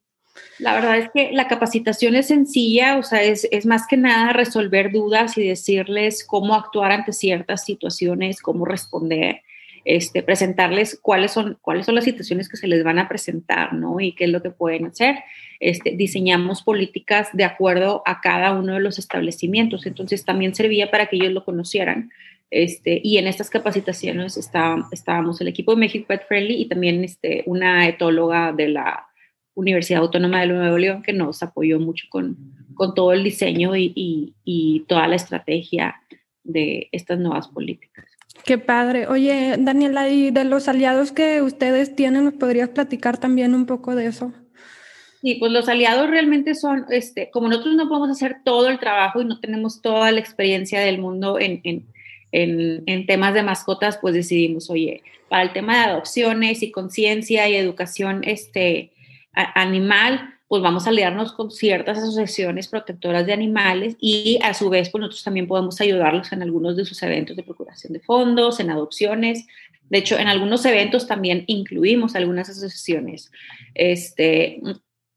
La 0.59 0.73
verdad 0.73 0.97
es 0.97 1.09
que 1.13 1.31
la 1.31 1.47
capacitación 1.47 2.15
es 2.15 2.27
sencilla, 2.27 2.97
o 2.97 3.03
sea, 3.03 3.23
es, 3.23 3.47
más 3.65 3.87
que 3.87 3.95
nada 3.95 4.33
resolver 4.33 4.91
dudas 4.91 5.37
y 5.37 5.47
decirles 5.47 6.25
cómo 6.25 6.53
actuar 6.53 6.91
ante 6.91 7.13
ciertas 7.13 7.63
situaciones, 7.63 8.41
cómo 8.41 8.65
responder, 8.65 9.41
este, 9.85 10.21
presentarles 10.21 10.99
cuáles 11.01 11.31
son, 11.31 11.57
cuáles 11.61 11.85
son 11.85 11.95
las 11.95 12.03
situaciones 12.03 12.49
que 12.49 12.57
se 12.57 12.67
les 12.67 12.83
van 12.83 12.99
a 12.99 13.07
presentar, 13.07 13.73
¿no? 13.73 14.01
Y 14.01 14.11
qué 14.11 14.25
es 14.25 14.29
lo 14.29 14.41
que 14.41 14.51
pueden 14.51 14.85
hacer. 14.85 15.15
Este, 15.61 15.91
diseñamos 15.91 16.61
políticas 16.61 17.29
de 17.31 17.45
acuerdo 17.45 18.03
a 18.05 18.19
cada 18.19 18.53
uno 18.53 18.73
de 18.73 18.81
los 18.81 18.99
establecimientos, 18.99 19.85
entonces 19.85 20.25
también 20.25 20.53
servía 20.55 20.91
para 20.91 21.05
que 21.05 21.15
ellos 21.15 21.31
lo 21.31 21.45
conocieran. 21.45 22.11
Este, 22.51 22.99
y 23.03 23.17
en 23.17 23.27
estas 23.27 23.49
capacitaciones 23.49 24.35
está, 24.35 24.75
estábamos 24.91 25.39
el 25.39 25.47
equipo 25.47 25.73
de 25.73 25.79
México 25.79 26.07
Pet 26.07 26.27
Friendly 26.27 26.55
y 26.55 26.67
también 26.67 27.03
este, 27.03 27.43
una 27.45 27.87
etóloga 27.87 28.51
de 28.51 28.69
la 28.69 29.08
Universidad 29.59 30.01
Autónoma 30.01 30.41
de 30.41 30.47
Nuevo 30.47 30.77
León, 30.77 31.03
que 31.03 31.13
nos 31.13 31.43
apoyó 31.43 31.79
mucho 31.79 32.07
con, 32.09 32.37
con 32.75 32.93
todo 32.93 33.13
el 33.13 33.23
diseño 33.23 33.75
y, 33.75 34.33
y 34.43 34.85
toda 34.87 35.07
la 35.07 35.15
estrategia 35.15 35.95
de 36.43 36.89
estas 36.91 37.19
nuevas 37.19 37.47
políticas. 37.47 38.05
Qué 38.45 38.57
padre. 38.57 39.07
Oye, 39.07 39.55
Daniela, 39.59 40.09
y 40.09 40.31
de 40.31 40.43
los 40.43 40.67
aliados 40.67 41.11
que 41.11 41.41
ustedes 41.41 41.95
tienen, 41.95 42.25
¿nos 42.25 42.33
podrías 42.33 42.69
platicar 42.69 43.17
también 43.17 43.53
un 43.53 43.65
poco 43.65 43.95
de 43.95 44.07
eso? 44.07 44.31
Sí, 45.21 45.35
pues 45.35 45.51
los 45.51 45.67
aliados 45.67 46.09
realmente 46.09 46.55
son, 46.55 46.85
este, 46.89 47.29
como 47.29 47.49
nosotros 47.49 47.75
no 47.75 47.89
podemos 47.89 48.09
hacer 48.09 48.37
todo 48.45 48.69
el 48.69 48.79
trabajo 48.79 49.21
y 49.21 49.25
no 49.25 49.39
tenemos 49.39 49.81
toda 49.81 50.11
la 50.11 50.19
experiencia 50.19 50.79
del 50.79 50.99
mundo 50.99 51.39
en, 51.39 51.59
en, 51.63 51.85
en, 52.31 53.05
temas 53.05 53.33
de 53.33 53.43
mascotas, 53.43 53.97
pues 53.97 54.13
decidimos, 54.13 54.69
oye, 54.69 55.03
para 55.27 55.43
el 55.43 55.51
tema 55.51 55.73
de 55.73 55.91
adopciones 55.91 56.63
y 56.63 56.71
conciencia 56.71 57.49
y 57.49 57.55
educación 57.55 58.21
este, 58.23 58.91
animal, 59.55 60.35
pues 60.47 60.63
vamos 60.63 60.87
a 60.87 60.89
aliarnos 60.89 61.33
con 61.33 61.51
ciertas 61.51 61.97
asociaciones 61.97 62.67
protectoras 62.67 63.25
de 63.25 63.33
animales 63.33 63.95
y 63.99 64.39
a 64.43 64.53
su 64.53 64.69
vez, 64.69 64.89
pues 64.89 64.99
nosotros 64.99 65.23
también 65.23 65.47
podemos 65.47 65.79
ayudarlos 65.79 66.31
en 66.31 66.41
algunos 66.41 66.75
de 66.75 66.85
sus 66.85 67.01
eventos 67.03 67.35
de 67.35 67.43
procuración 67.43 67.93
de 67.93 67.99
fondos, 67.99 68.59
en 68.59 68.71
adopciones. 68.71 69.45
De 69.89 69.99
hecho, 69.99 70.17
en 70.17 70.27
algunos 70.27 70.65
eventos 70.65 71.07
también 71.07 71.43
incluimos 71.47 72.15
algunas 72.15 72.49
asociaciones. 72.49 73.31
Este, 73.75 74.61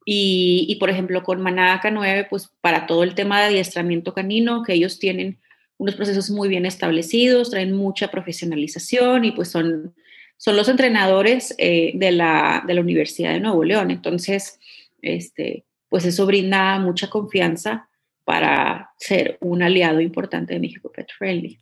y, 0.05 0.77
por 0.81 0.91
ejemplo, 0.91 1.23
con 1.23 1.41
Manaca 1.41 1.91
9, 1.91 2.27
pues 2.29 2.51
para 2.61 2.87
todo 2.87 3.03
el 3.03 3.15
tema 3.15 3.41
de 3.41 3.47
adiestramiento 3.47 4.13
canino, 4.13 4.63
que 4.63 4.75
ellos 4.75 4.99
tienen 4.99 5.39
unos 5.79 5.95
procesos 5.95 6.31
muy 6.31 6.49
bien 6.49 6.67
establecidos, 6.67 7.51
traen 7.51 7.73
mucha 7.73 8.09
profesionalización 8.09 9.25
y 9.25 9.33
pues 9.33 9.51
son, 9.51 9.95
son 10.43 10.57
los 10.57 10.69
entrenadores 10.69 11.55
eh, 11.57 11.93
de, 11.95 12.11
la, 12.11 12.65
de 12.67 12.75
la 12.75 12.81
Universidad 12.81 13.33
de 13.33 13.39
Nuevo 13.39 13.63
León. 13.63 13.93
Entonces, 13.93 14.59
este, 15.01 15.65
pues 15.89 16.05
eso 16.05 16.27
brinda 16.27 16.81
mucha 16.81 17.09
confianza 17.09 17.89
para 18.25 18.91
ser 18.99 19.39
un 19.41 19.63
aliado 19.63 20.01
importante 20.01 20.55
de 20.55 20.59
México 20.59 20.91
Pet 20.91 21.07
Friendly. 21.17 21.61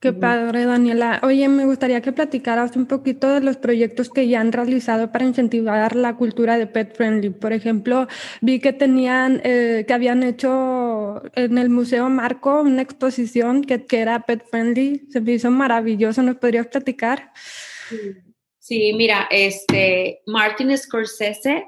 Qué 0.00 0.12
padre, 0.12 0.66
Daniela. 0.66 1.18
Oye, 1.22 1.48
me 1.48 1.64
gustaría 1.64 2.02
que 2.02 2.12
platicaras 2.12 2.76
un 2.76 2.84
poquito 2.84 3.30
de 3.30 3.40
los 3.40 3.56
proyectos 3.56 4.10
que 4.10 4.28
ya 4.28 4.42
han 4.42 4.52
realizado 4.52 5.10
para 5.10 5.24
incentivar 5.24 5.96
la 5.96 6.14
cultura 6.14 6.58
de 6.58 6.66
pet 6.66 6.94
friendly. 6.94 7.30
Por 7.30 7.54
ejemplo, 7.54 8.06
vi 8.42 8.60
que 8.60 8.74
tenían, 8.74 9.40
eh, 9.44 9.86
que 9.88 9.94
habían 9.94 10.22
hecho 10.22 11.22
en 11.34 11.56
el 11.56 11.70
Museo 11.70 12.10
Marco 12.10 12.60
una 12.60 12.82
exposición 12.82 13.62
que, 13.62 13.86
que, 13.86 14.00
era 14.00 14.20
pet 14.26 14.44
friendly. 14.46 15.06
Se 15.10 15.22
me 15.22 15.32
hizo 15.32 15.50
maravilloso. 15.50 16.22
¿Nos 16.22 16.36
podrías 16.36 16.66
platicar? 16.66 17.32
Sí, 18.58 18.92
mira, 18.94 19.28
este 19.30 20.22
Martin 20.26 20.76
Scorsese 20.76 21.66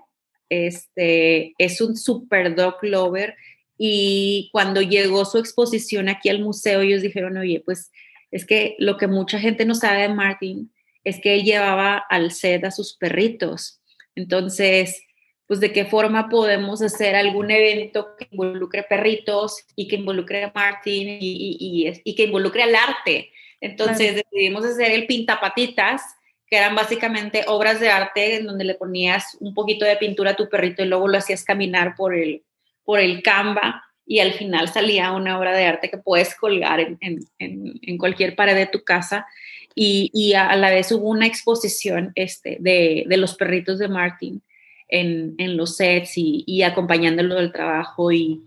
este, 0.49 1.55
es 1.59 1.81
un 1.81 1.97
super 1.97 2.55
dog 2.55 2.77
lover 2.83 3.35
y 3.79 4.49
cuando 4.53 4.81
llegó 4.81 5.25
su 5.25 5.39
exposición 5.39 6.09
aquí 6.09 6.29
al 6.29 6.41
museo, 6.41 6.81
ellos 6.81 7.03
dijeron, 7.03 7.37
oye, 7.37 7.63
pues 7.65 7.91
es 8.31 8.47
que 8.47 8.77
lo 8.79 8.97
que 8.97 9.07
mucha 9.07 9.39
gente 9.39 9.65
no 9.65 9.75
sabe 9.75 10.03
de 10.03 10.09
Martin 10.09 10.73
es 11.05 11.21
que 11.21 11.35
él 11.35 11.45
llevaba 11.45 11.99
al 12.09 12.33
set 12.33 12.65
a 12.65 12.71
sus 12.71 12.97
perritos. 12.97 13.81
Entonces, 14.15 15.03
pues 15.47 15.61
de 15.61 15.73
qué 15.73 15.85
forma 15.85 16.29
podemos 16.29 16.83
hacer 16.83 17.15
algún 17.15 17.51
evento 17.51 18.17
que 18.19 18.27
involucre 18.31 18.83
perritos 18.83 19.65
y 19.77 19.87
que 19.87 19.97
involucre 19.97 20.43
a 20.43 20.53
Martin 20.55 21.19
y, 21.21 21.93
y, 22.05 22.15
que 22.15 22.25
involucre 22.25 22.65
al 22.65 22.75
arte. 22.75 23.31
Entonces 23.67 24.15
decidimos 24.15 24.65
hacer 24.65 24.93
el 24.93 25.07
pintapatitas, 25.07 26.03
que 26.49 26.57
eran 26.57 26.75
básicamente 26.75 27.45
obras 27.49 27.81
de 27.81 27.91
arte 27.91 28.37
en 28.37 28.47
donde 28.47 28.65
le 28.65 28.75
ponías 28.75 29.37
un 29.41 29.53
poquito 29.53 29.85
de 29.85 29.97
pintura 29.97 30.31
a 30.31 30.37
tu 30.37 30.49
perrito 30.49 30.83
y 30.83 30.87
luego 30.87 31.09
lo 31.09 31.19
hacías 31.19 31.45
caminar 31.45 31.95
por 31.97 32.15
el, 32.15 32.43
por 32.85 33.01
el 33.01 33.23
Canva 33.23 33.83
y 34.07 34.21
al 34.21 34.33
final 34.33 34.69
salía 34.69 35.11
una 35.11 35.39
obra 35.39 35.55
de 35.57 35.65
arte 35.65 35.91
que 35.91 35.99
puedes 35.99 36.35
colgar 36.37 36.79
en, 36.79 36.99
en, 37.01 37.81
en 37.83 37.99
cualquier 37.99 38.37
pared 38.37 38.55
de 38.55 38.67
tu 38.67 38.85
casa. 38.85 39.27
Y, 39.75 40.11
y, 40.15 40.33
a 40.33 40.57
la 40.57 40.71
vez 40.71 40.91
hubo 40.93 41.11
una 41.11 41.27
exposición 41.27 42.13
este, 42.15 42.57
de, 42.61 43.05
de 43.07 43.17
los 43.19 43.35
perritos 43.35 43.79
de 43.79 43.89
Martin 43.89 44.41
en, 44.89 45.35
en 45.37 45.57
los 45.59 45.77
sets 45.77 46.17
y, 46.17 46.45
y, 46.47 46.63
acompañándolo 46.63 47.35
del 47.35 47.53
trabajo 47.53 48.11
y, 48.11 48.43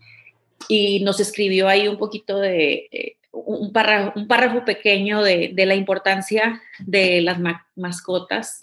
y, 0.68 1.02
nos 1.02 1.20
escribió 1.20 1.68
ahí 1.68 1.88
un 1.88 1.98
poquito 1.98 2.40
de 2.40 2.88
eh, 2.92 3.18
un, 3.32 3.72
párrafo, 3.72 4.14
un 4.16 4.28
párrafo 4.28 4.66
pequeño 4.66 5.22
de, 5.24 5.52
de, 5.54 5.66
la 5.66 5.76
importancia 5.76 6.62
de 6.80 7.22
las 7.22 7.38
mascotas 7.76 8.60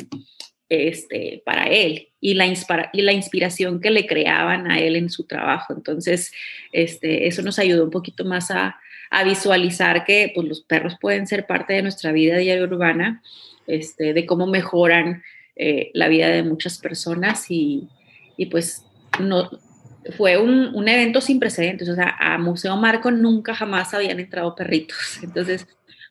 este, 0.68 1.42
para 1.44 1.66
él 1.66 2.08
y 2.20 2.34
la, 2.34 2.46
y 2.92 3.02
la 3.02 3.12
inspiración 3.12 3.80
que 3.80 3.90
le 3.90 4.06
creaban 4.06 4.70
a 4.70 4.80
él 4.80 4.96
en 4.96 5.10
su 5.10 5.24
trabajo. 5.24 5.72
Entonces, 5.72 6.32
este, 6.72 7.28
eso 7.28 7.42
nos 7.42 7.58
ayudó 7.58 7.84
un 7.84 7.90
poquito 7.90 8.24
más 8.24 8.50
a, 8.50 8.78
a 9.10 9.24
visualizar 9.24 10.04
que 10.04 10.32
pues, 10.34 10.46
los 10.46 10.60
perros 10.62 10.96
pueden 11.00 11.26
ser 11.26 11.46
parte 11.46 11.74
de 11.74 11.82
nuestra 11.82 12.12
vida 12.12 12.36
diaria 12.36 12.64
urbana, 12.64 13.22
este, 13.66 14.12
de 14.12 14.26
cómo 14.26 14.46
mejoran 14.46 15.22
eh, 15.54 15.90
la 15.94 16.08
vida 16.08 16.28
de 16.28 16.42
muchas 16.42 16.78
personas 16.78 17.50
y, 17.50 17.88
y 18.36 18.46
pues 18.46 18.84
no, 19.20 19.50
fue 20.16 20.38
un, 20.38 20.74
un, 20.74 20.88
evento 20.88 21.20
sin 21.20 21.40
precedentes, 21.40 21.88
o 21.88 21.94
sea, 21.94 22.16
a 22.18 22.38
Museo 22.38 22.76
Marco 22.76 23.10
nunca 23.10 23.54
jamás 23.54 23.94
habían 23.94 24.20
entrado 24.20 24.54
perritos, 24.54 25.18
entonces 25.22 25.66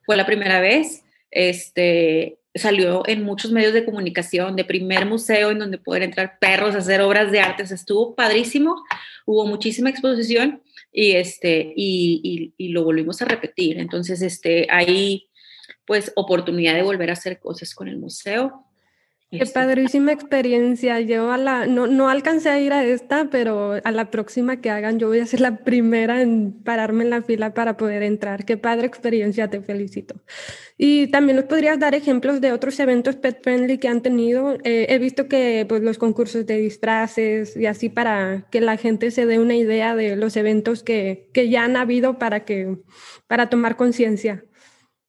fue 0.06 0.18
la 0.18 0.26
primera 0.26 0.60
vez, 0.62 1.04
este, 1.32 2.40
salió 2.54 3.04
en 3.08 3.24
muchos 3.24 3.52
medios 3.52 3.74
de 3.74 3.86
comunicación, 3.86 4.56
de 4.56 4.64
primer 4.64 5.06
museo 5.06 5.52
en 5.52 5.60
donde 5.60 5.78
poder 5.78 6.04
entrar 6.04 6.40
perros 6.40 6.74
a 6.76 6.80
hacer 6.80 7.02
obras 7.02 7.32
de 7.32 7.42
arte, 7.42 7.64
estuvo 7.64 8.16
padrísimo, 8.16 8.82
hubo 9.26 9.46
muchísima 9.46 9.90
exposición 9.90 10.62
y, 10.92 11.12
este, 11.12 11.74
y, 11.76 12.54
y, 12.58 12.70
lo 12.70 12.86
volvimos 12.86 13.22
a 13.22 13.26
repetir. 13.26 13.80
Entonces, 13.80 14.22
este, 14.22 14.68
hay 14.70 15.30
pues 15.86 16.14
oportunidad 16.16 16.76
de 16.76 16.84
volver 16.84 17.10
a 17.10 17.14
hacer 17.14 17.40
cosas 17.40 17.76
con 17.76 17.88
el 17.88 17.98
museo. 17.98 18.65
Qué 19.38 19.46
padrísima 19.46 20.12
experiencia. 20.12 21.00
Yo 21.00 21.32
a 21.32 21.38
la, 21.38 21.66
no, 21.66 21.88
no 21.88 22.10
alcancé 22.10 22.50
a 22.50 22.60
ir 22.60 22.74
a 22.74 22.84
esta, 22.84 23.30
pero 23.30 23.80
a 23.84 23.92
la 23.92 24.12
próxima 24.12 24.62
que 24.62 24.70
hagan, 24.70 25.00
yo 25.00 25.08
voy 25.08 25.20
a 25.20 25.26
ser 25.26 25.42
la 25.42 25.58
primera 25.58 26.22
en 26.22 26.54
pararme 26.64 27.04
en 27.04 27.10
la 27.10 27.22
fila 27.22 27.54
para 27.54 27.78
poder 27.78 28.04
entrar. 28.04 28.46
Qué 28.46 28.58
padre 28.58 28.88
experiencia, 28.88 29.50
te 29.50 29.62
felicito. 29.62 30.16
Y 30.78 31.08
también 31.08 31.38
nos 31.38 31.46
podrías 31.46 31.80
dar 31.80 31.96
ejemplos 31.96 32.42
de 32.42 32.52
otros 32.52 32.80
eventos 32.80 33.16
pet 33.16 33.42
friendly 33.42 33.78
que 33.78 33.88
han 33.88 34.02
tenido. 34.02 34.58
Eh, 34.64 34.88
he 34.90 35.00
visto 35.00 35.28
que 35.28 35.66
pues, 35.68 35.82
los 35.82 35.98
concursos 35.98 36.46
de 36.46 36.58
disfraces 36.58 37.56
y 37.56 37.66
así 37.66 37.90
para 37.90 38.48
que 38.52 38.62
la 38.62 38.78
gente 38.78 39.12
se 39.12 39.26
dé 39.26 39.40
una 39.40 39.56
idea 39.56 39.96
de 39.96 40.16
los 40.16 40.36
eventos 40.36 40.84
que, 40.84 41.30
que 41.34 41.50
ya 41.50 41.64
han 41.64 41.78
habido 41.78 42.20
para, 42.20 42.44
que, 42.46 42.78
para 43.28 43.50
tomar 43.50 43.78
conciencia. 43.78 44.44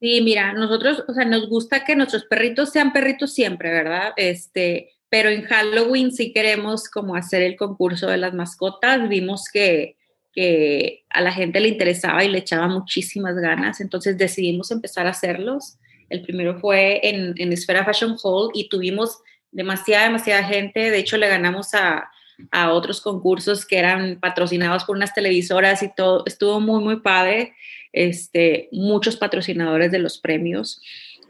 Sí, 0.07 0.21
mira, 0.21 0.53
nosotros, 0.53 1.03
o 1.09 1.13
sea, 1.13 1.25
nos 1.25 1.49
gusta 1.49 1.85
que 1.85 1.97
nuestros 1.97 2.27
perritos 2.27 2.71
sean 2.71 2.93
perritos 2.93 3.35
siempre, 3.35 3.73
¿verdad? 3.73 4.13
Este, 4.17 4.93
pero 5.09 5.31
en 5.31 5.43
Halloween 5.43 6.13
sí 6.13 6.33
queremos 6.33 6.89
como 6.89 7.17
hacer 7.17 7.43
el 7.43 7.57
concurso 7.57 8.07
de 8.07 8.17
las 8.17 8.33
mascotas. 8.33 9.09
Vimos 9.09 9.47
que, 9.53 9.97
que 10.33 11.03
a 11.11 11.21
la 11.23 11.33
gente 11.33 11.59
le 11.59 11.71
interesaba 11.71 12.23
y 12.23 12.29
le 12.29 12.39
echaba 12.39 12.69
muchísimas 12.69 13.35
ganas, 13.35 13.81
entonces 13.81 14.17
decidimos 14.17 14.71
empezar 14.71 15.09
a 15.09 15.11
hacerlos. 15.11 15.77
El 16.09 16.23
primero 16.23 16.61
fue 16.61 17.01
en, 17.03 17.53
Esfera 17.53 17.85
Fashion 17.85 18.17
Hall 18.23 18.53
y 18.55 18.69
tuvimos 18.69 19.19
demasiada, 19.51 20.05
demasiada 20.05 20.45
gente. 20.45 20.93
De 20.93 20.99
hecho, 20.99 21.17
le 21.17 21.27
ganamos 21.27 21.75
a, 21.75 22.09
a 22.53 22.73
otros 22.73 23.01
concursos 23.01 23.67
que 23.67 23.79
eran 23.79 24.21
patrocinados 24.21 24.85
por 24.85 24.95
unas 24.95 25.13
televisoras 25.15 25.83
y 25.83 25.93
todo. 25.93 26.23
Estuvo 26.27 26.61
muy, 26.61 26.81
muy 26.81 27.01
padre 27.01 27.55
este, 27.97 28.69
muchos 28.73 29.17
patrocinadores 29.17 29.91
de 29.91 29.99
los 29.99 30.19
premios 30.19 30.83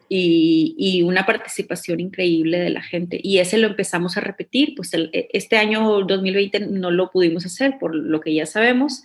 y, 0.08 1.02
una 1.02 1.24
participación 1.24 2.00
increíble 2.00 2.58
de 2.58 2.70
la 2.70 2.82
gente. 2.82 3.20
Y 3.22 3.38
ese 3.38 3.56
lo 3.56 3.68
empezamos 3.68 4.16
a 4.16 4.20
repetir, 4.20 4.74
pues 4.74 4.92
e, 4.92 5.28
este 5.32 5.56
año 5.56 6.02
2020 6.02 6.60
no 6.66 6.90
lo 6.90 7.10
pudimos 7.10 7.46
hacer 7.46 7.78
por 7.78 7.94
lo 7.94 8.20
que 8.20 8.34
ya 8.34 8.46
sabemos, 8.46 9.04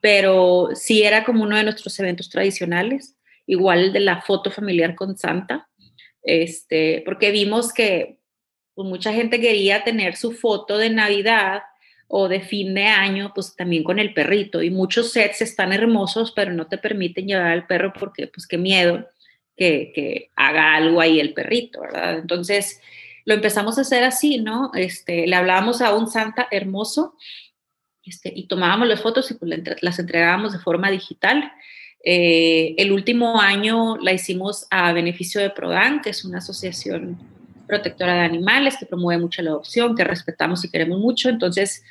pero 0.00 0.70
sí 0.74 1.04
era 1.04 1.24
como 1.24 1.44
uno 1.44 1.56
de 1.56 1.62
nuestros 1.62 1.98
eventos 2.00 2.28
tradicionales, 2.28 3.16
igual 3.46 3.92
de 3.92 4.00
la 4.00 4.22
foto 4.22 4.50
familiar 4.50 4.96
con 4.96 5.16
Santa, 5.16 5.68
este, 6.24 7.02
porque 7.04 7.30
vimos 7.30 7.72
que 7.72 8.18
pues, 8.74 8.88
mucha 8.88 9.12
gente 9.12 9.40
quería 9.40 9.84
tener 9.84 10.16
su 10.16 10.32
foto 10.32 10.76
de 10.76 10.90
Navidad 10.90 11.62
o 12.08 12.28
de 12.28 12.40
fin 12.40 12.74
de 12.74 12.84
año, 12.84 13.32
pues 13.34 13.56
también 13.56 13.84
con 13.84 13.98
el 13.98 14.14
perrito. 14.14 14.62
Y 14.62 14.70
muchos 14.70 15.12
sets 15.12 15.42
están 15.42 15.72
hermosos, 15.72 16.32
pero 16.32 16.52
no 16.52 16.66
te 16.66 16.78
permiten 16.78 17.26
llevar 17.26 17.48
al 17.48 17.66
perro 17.66 17.92
porque, 17.98 18.28
pues, 18.28 18.46
qué 18.46 18.58
miedo 18.58 19.06
que, 19.56 19.92
que 19.94 20.30
haga 20.36 20.74
algo 20.74 21.00
ahí 21.00 21.18
el 21.18 21.34
perrito, 21.34 21.80
¿verdad? 21.80 22.18
Entonces, 22.18 22.80
lo 23.24 23.34
empezamos 23.34 23.76
a 23.76 23.80
hacer 23.80 24.04
así, 24.04 24.38
¿no? 24.38 24.70
Este, 24.74 25.26
le 25.26 25.34
hablábamos 25.34 25.82
a 25.82 25.94
un 25.94 26.08
Santa 26.08 26.46
hermoso 26.50 27.16
este, 28.04 28.32
y 28.34 28.46
tomábamos 28.46 28.86
las 28.86 29.02
fotos 29.02 29.30
y 29.30 29.34
pues, 29.34 29.50
las 29.80 29.98
entregábamos 29.98 30.52
de 30.52 30.60
forma 30.60 30.90
digital. 30.90 31.52
Eh, 32.04 32.76
el 32.78 32.92
último 32.92 33.40
año 33.40 33.96
la 33.96 34.12
hicimos 34.12 34.68
a 34.70 34.92
beneficio 34.92 35.40
de 35.40 35.50
Prodan, 35.50 36.02
que 36.02 36.10
es 36.10 36.24
una 36.24 36.38
asociación 36.38 37.18
protectora 37.66 38.14
de 38.14 38.20
animales, 38.20 38.76
que 38.78 38.86
promueve 38.86 39.20
mucho 39.20 39.42
la 39.42 39.50
adopción, 39.50 39.96
que 39.96 40.04
respetamos 40.04 40.64
y 40.64 40.70
queremos 40.70 40.98
mucho. 40.98 41.28
Entonces, 41.28 41.82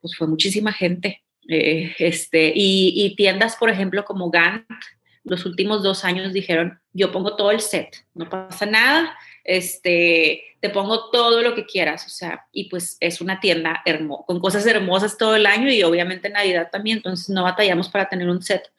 pues 0.00 0.16
fue 0.16 0.26
muchísima 0.26 0.72
gente 0.72 1.22
Eh, 1.48 1.94
este, 1.98 2.52
y, 2.54 3.14
tiendas, 3.16 3.56
por 3.56 3.68
ejemplo, 3.68 4.04
como 4.04 4.30
Gant, 4.30 4.64
los 5.24 5.44
últimos 5.44 5.82
dos 5.82 6.04
años 6.04 6.32
dijeron, 6.32 6.80
yo 6.92 7.10
pongo 7.12 7.36
todo 7.36 7.50
el 7.50 7.60
set, 7.60 8.06
no 8.14 8.28
pasa 8.28 8.66
nada, 8.66 9.16
este, 9.44 10.42
te 10.60 10.70
pongo 10.70 11.10
todo 11.10 11.42
lo 11.42 11.54
que 11.54 11.66
quieras, 11.66 12.06
o 12.06 12.10
sea, 12.10 12.46
y 12.52 12.68
pues 12.68 12.96
es 13.00 13.20
una 13.20 13.40
tienda 13.40 13.82
con 14.26 14.40
cosas 14.40 14.66
hermosas 14.66 15.18
todo 15.18 15.36
el 15.36 15.46
año 15.46 15.68
y 15.70 15.82
obviamente 15.82 16.28
Navidad 16.30 16.68
también, 16.70 16.98
entonces 16.98 17.28
no 17.28 17.42
batallamos 17.42 17.88
para 17.88 18.08
tener 18.08 18.28
un 18.28 18.42
set 18.42 18.72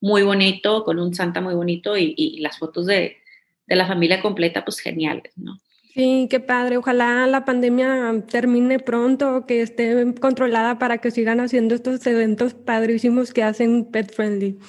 muy 0.00 0.22
bonito, 0.22 0.84
con 0.84 0.98
un 0.98 1.14
Santa 1.14 1.40
muy 1.40 1.54
bonito 1.54 1.96
y, 1.96 2.38
las 2.40 2.58
fotos 2.58 2.86
de, 2.86 3.18
de, 3.66 3.76
la 3.76 3.86
familia 3.86 4.20
completa, 4.20 4.64
pues 4.64 4.78
geniales, 4.80 5.32
¿no? 5.36 5.58
Sí, 5.98 6.28
qué 6.30 6.38
padre. 6.38 6.76
Ojalá 6.76 7.26
la 7.26 7.44
pandemia 7.44 8.22
termine 8.30 8.78
pronto, 8.78 9.46
que 9.46 9.62
esté 9.62 10.14
controlada 10.20 10.78
para 10.78 10.98
que 10.98 11.10
sigan 11.10 11.40
haciendo 11.40 11.74
estos 11.74 12.06
eventos 12.06 12.54
padrísimos 12.54 13.32
que 13.32 13.42
hacen 13.42 13.84
Pet 13.84 14.14
Friendly, 14.14 14.60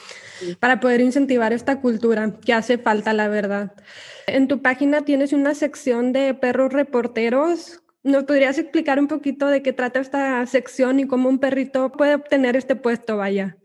para 0.59 0.79
poder 0.79 1.01
incentivar 1.01 1.53
esta 1.53 1.81
cultura 1.81 2.33
que 2.43 2.51
hace 2.51 2.79
falta, 2.79 3.13
la 3.13 3.27
verdad. 3.27 3.73
En 4.25 4.47
tu 4.47 4.63
página 4.63 5.05
tienes 5.05 5.31
una 5.31 5.53
sección 5.53 6.13
de 6.13 6.33
perros 6.33 6.73
reporteros. 6.73 7.83
¿Nos 8.01 8.23
podrías 8.23 8.57
explicar 8.57 8.97
un 8.97 9.07
poquito 9.07 9.45
de 9.45 9.61
qué 9.61 9.71
trata 9.71 9.99
esta 9.99 10.43
sección 10.47 10.99
y 10.99 11.05
cómo 11.05 11.29
un 11.29 11.37
perrito 11.37 11.91
puede 11.91 12.15
obtener 12.15 12.55
este 12.55 12.75
puesto, 12.75 13.17
vaya? 13.17 13.55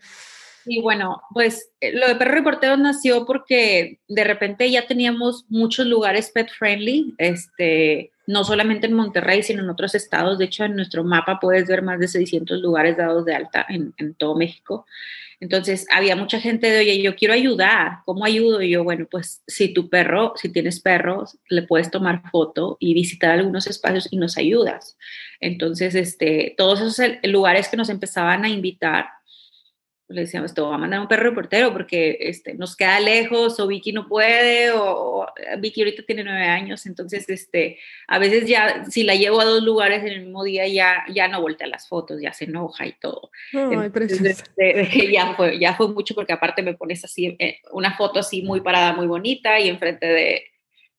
Y 0.66 0.80
bueno, 0.80 1.22
pues 1.32 1.70
eh, 1.80 1.92
lo 1.92 2.08
de 2.08 2.16
Perro 2.16 2.32
Reporteros 2.32 2.78
nació 2.78 3.26
porque 3.26 4.00
de 4.08 4.24
repente 4.24 4.70
ya 4.70 4.86
teníamos 4.86 5.44
muchos 5.48 5.86
lugares 5.86 6.30
pet 6.30 6.50
friendly, 6.50 7.14
este, 7.18 8.12
no 8.26 8.44
solamente 8.44 8.86
en 8.86 8.94
Monterrey, 8.94 9.42
sino 9.42 9.62
en 9.62 9.70
otros 9.70 9.94
estados. 9.94 10.38
De 10.38 10.46
hecho, 10.46 10.64
en 10.64 10.76
nuestro 10.76 11.04
mapa 11.04 11.38
puedes 11.40 11.68
ver 11.68 11.82
más 11.82 11.98
de 11.98 12.08
600 12.08 12.60
lugares 12.60 12.96
dados 12.96 13.24
de 13.24 13.34
alta 13.34 13.66
en, 13.68 13.94
en 13.98 14.14
todo 14.14 14.34
México. 14.34 14.86
Entonces, 15.40 15.86
había 15.90 16.16
mucha 16.16 16.40
gente 16.40 16.70
de, 16.70 16.78
oye, 16.78 17.02
yo 17.02 17.16
quiero 17.16 17.34
ayudar, 17.34 17.98
¿cómo 18.06 18.24
ayudo? 18.24 18.62
Y 18.62 18.70
yo, 18.70 18.84
bueno, 18.84 19.06
pues 19.10 19.42
si 19.46 19.74
tu 19.74 19.90
perro, 19.90 20.32
si 20.36 20.48
tienes 20.48 20.80
perros, 20.80 21.38
le 21.48 21.62
puedes 21.62 21.90
tomar 21.90 22.22
foto 22.30 22.76
y 22.80 22.94
visitar 22.94 23.30
algunos 23.30 23.66
espacios 23.66 24.08
y 24.10 24.16
nos 24.16 24.38
ayudas. 24.38 24.96
Entonces, 25.40 25.94
este, 25.94 26.54
todos 26.56 26.80
esos 26.80 27.18
lugares 27.24 27.68
que 27.68 27.76
nos 27.76 27.90
empezaban 27.90 28.44
a 28.44 28.48
invitar, 28.48 29.06
le 30.14 30.22
decíamos, 30.22 30.54
te 30.54 30.60
voy 30.60 30.74
a 30.74 30.78
mandar 30.78 31.00
un 31.00 31.08
perro 31.08 31.30
reportero 31.30 31.72
porque 31.72 32.16
este, 32.20 32.54
nos 32.54 32.76
queda 32.76 33.00
lejos 33.00 33.58
o 33.58 33.66
Vicky 33.66 33.92
no 33.92 34.06
puede 34.08 34.70
o, 34.72 35.26
Vicky 35.58 35.82
ahorita 35.82 36.04
tiene 36.04 36.24
nueve 36.24 36.46
años, 36.46 36.86
entonces 36.86 37.28
este, 37.28 37.78
a 38.06 38.18
veces 38.18 38.48
ya 38.48 38.84
si 38.84 39.02
la 39.02 39.14
llevo 39.14 39.40
a 39.40 39.44
dos 39.44 39.62
lugares 39.62 40.02
en 40.02 40.08
el 40.08 40.20
mismo 40.22 40.44
día 40.44 40.66
ya, 40.68 41.04
ya 41.12 41.28
no 41.28 41.40
voltea 41.40 41.66
las 41.66 41.88
fotos, 41.88 42.20
ya 42.22 42.32
se 42.32 42.44
enoja 42.44 42.86
y 42.86 42.92
todo. 42.92 43.30
Este, 44.24 45.12
ya, 45.12 45.34
fue, 45.34 45.58
ya 45.58 45.74
fue 45.74 45.88
mucho 45.88 46.14
porque 46.14 46.32
aparte 46.32 46.62
me 46.62 46.74
pones 46.74 47.04
así 47.04 47.36
eh, 47.38 47.58
una 47.72 47.96
foto 47.96 48.20
así 48.20 48.42
muy 48.42 48.60
parada, 48.60 48.92
muy 48.92 49.06
bonita 49.06 49.58
y 49.58 49.68
enfrente 49.68 50.06
de, 50.06 50.44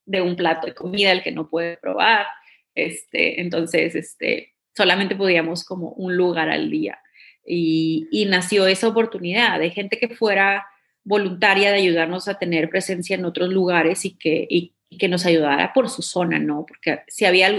de 0.06 0.22
un 0.22 0.36
plato 0.36 0.68
de 0.68 0.76
comida 0.76 1.12
el 1.12 1.24
que 1.24 1.32
no 1.32 1.50
puede 1.50 1.78
probar. 1.78 2.28
Este, 2.76 3.40
entonces, 3.40 3.96
este, 3.96 4.54
solamente 4.76 5.16
podíamos 5.16 5.64
como 5.64 5.90
un 5.92 6.16
lugar 6.18 6.50
al 6.50 6.70
día. 6.70 7.00
Y, 7.46 8.26
nació 8.30 8.68
esa 8.68 8.88
oportunidad 8.88 9.60
de 9.60 9.70
gente 9.70 10.00
que 10.00 10.10
fuera 10.10 10.66
voluntaria 11.04 11.72
de 11.72 11.78
ayudarnos 11.78 12.28
a 12.28 12.40
tener 12.40 12.70
presencia 12.70 13.16
en 13.16 13.26
otros 13.26 13.50
lugares 13.50 14.06
y 14.06 14.18
que, 14.18 14.48
y, 14.50 14.74
que 14.98 15.08
nos 15.08 15.26
ayudara 15.26 15.74
por 15.74 15.90
su 15.90 16.02
zona, 16.02 16.40
¿no? 16.40 16.66
Porque 16.66 17.02
si 17.08 17.26
había 17.26 17.52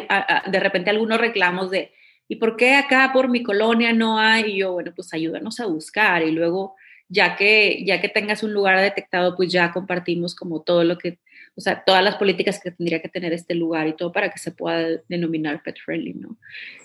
de 0.46 0.60
repente 0.60 0.90
algunos 0.90 1.20
reclamos 1.20 1.70
de, 1.70 1.92
¿y 2.28 2.36
por 2.36 2.56
qué 2.56 2.74
acá 2.74 3.10
por 3.12 3.28
mi 3.28 3.42
colonia 3.42 3.92
no 3.92 4.18
hay? 4.18 4.52
Y 4.52 4.58
yo, 4.58 4.72
bueno, 4.72 4.92
pues 4.94 5.12
ayúdanos 5.12 5.60
a 5.60 5.66
buscar 5.66 6.22
y 6.22 6.30
luego 6.30 6.74
ya 7.08 7.36
que, 7.36 7.84
ya 7.84 8.00
que 8.00 8.08
tengas 8.08 8.42
un 8.42 8.52
lugar 8.52 8.80
detectado, 8.80 9.36
pues 9.36 9.52
ya 9.52 9.72
compartimos 9.72 10.34
como 10.34 10.62
todo 10.62 10.82
lo 10.84 10.98
que 10.98 11.18
o 11.56 11.60
sea, 11.60 11.82
todas 11.84 12.04
las 12.04 12.16
políticas 12.16 12.60
que 12.62 12.70
tendría 12.70 13.00
que 13.00 13.08
tener 13.08 13.32
este 13.32 13.54
lugar 13.54 13.88
y 13.88 13.94
todo 13.94 14.12
para 14.12 14.30
que 14.30 14.38
se 14.38 14.52
pueda 14.52 15.00
denominar 15.08 15.62
pet 15.62 15.76
friendly, 15.82 16.12
¿no? 16.12 16.36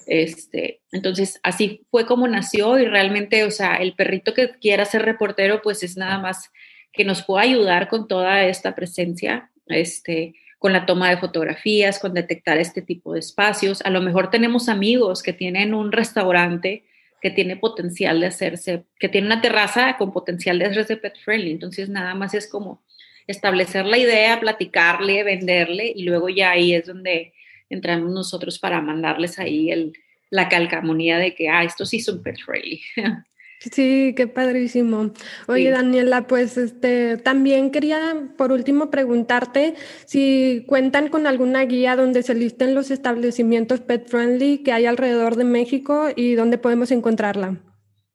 Este, 0.07 0.79
entonces, 0.93 1.39
así 1.43 1.85
fue 1.91 2.05
como 2.05 2.27
nació 2.27 2.79
y 2.79 2.85
realmente, 2.85 3.43
o 3.43 3.51
sea, 3.51 3.75
el 3.75 3.93
perrito 3.93 4.33
que 4.33 4.51
quiera 4.59 4.85
ser 4.85 5.03
reportero, 5.03 5.61
pues 5.61 5.83
es 5.83 5.97
nada 5.97 6.19
más 6.19 6.51
que 6.93 7.03
nos 7.03 7.23
pueda 7.23 7.43
ayudar 7.43 7.89
con 7.89 8.07
toda 8.07 8.45
esta 8.45 8.73
presencia, 8.73 9.51
este, 9.67 10.35
con 10.57 10.71
la 10.71 10.85
toma 10.85 11.09
de 11.09 11.17
fotografías, 11.17 11.99
con 11.99 12.13
detectar 12.13 12.57
este 12.57 12.81
tipo 12.81 13.13
de 13.13 13.19
espacios. 13.19 13.81
A 13.81 13.89
lo 13.89 14.01
mejor 14.01 14.29
tenemos 14.29 14.69
amigos 14.69 15.21
que 15.21 15.33
tienen 15.33 15.73
un 15.73 15.91
restaurante 15.91 16.85
que 17.21 17.29
tiene 17.29 17.55
potencial 17.55 18.19
de 18.19 18.27
hacerse, 18.27 18.85
que 18.99 19.09
tiene 19.09 19.27
una 19.27 19.41
terraza 19.41 19.97
con 19.97 20.11
potencial 20.11 20.57
de 20.59 20.65
hacerse 20.65 20.97
pet 20.97 21.13
friendly. 21.23 21.51
Entonces, 21.51 21.89
nada 21.89 22.15
más 22.15 22.33
es 22.33 22.47
como 22.47 22.81
establecer 23.27 23.85
la 23.85 23.97
idea, 23.97 24.39
platicarle, 24.39 25.23
venderle 25.23 25.91
y 25.95 26.03
luego 26.03 26.29
ya 26.29 26.51
ahí 26.51 26.73
es 26.73 26.87
donde 26.87 27.33
entramos 27.69 28.11
nosotros 28.11 28.59
para 28.59 28.81
mandarles 28.81 29.39
ahí 29.39 29.71
el, 29.71 29.93
la 30.29 30.49
calcamonía 30.49 31.17
de 31.17 31.35
que, 31.35 31.49
ah, 31.49 31.63
esto 31.63 31.85
sí 31.85 31.97
es 31.97 32.07
un 32.07 32.23
pet 32.23 32.37
friendly. 32.39 32.81
Sí, 33.71 34.15
qué 34.17 34.25
padrísimo. 34.25 35.11
Oye, 35.47 35.69
Daniela, 35.69 36.25
pues 36.25 36.57
este 36.57 37.17
también 37.17 37.69
quería 37.69 38.31
por 38.35 38.51
último 38.51 38.89
preguntarte 38.89 39.75
si 40.05 40.63
cuentan 40.67 41.09
con 41.09 41.27
alguna 41.27 41.63
guía 41.65 41.95
donde 41.95 42.23
se 42.23 42.33
listen 42.33 42.73
los 42.73 42.89
establecimientos 42.89 43.79
pet 43.79 44.07
friendly 44.07 44.63
que 44.63 44.71
hay 44.71 44.87
alrededor 44.87 45.35
de 45.35 45.43
México 45.43 46.07
y 46.15 46.33
dónde 46.33 46.57
podemos 46.57 46.89
encontrarla. 46.89 47.59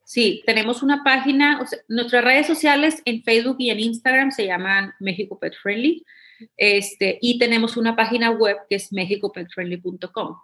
Sí, 0.09 0.45
tenemos 0.47 0.85
una 0.85 1.03
página, 1.03 1.61
nuestras 1.89 2.23
redes 2.23 2.47
sociales 2.47 3.03
en 3.07 3.25
Facebook 3.25 3.57
y 3.59 3.71
en 3.71 3.81
Instagram 3.81 4.31
se 4.31 4.47
llaman 4.47 4.95
México 5.01 5.37
Pet 5.37 5.53
Friendly, 5.61 6.07
este, 6.57 7.19
y 7.21 7.41
tenemos 7.41 7.77
una 7.77 7.97
página 7.97 8.31
web 8.31 8.57
que 8.71 8.77
es 8.77 8.93
mexicopetfriendly.com. 8.93 10.37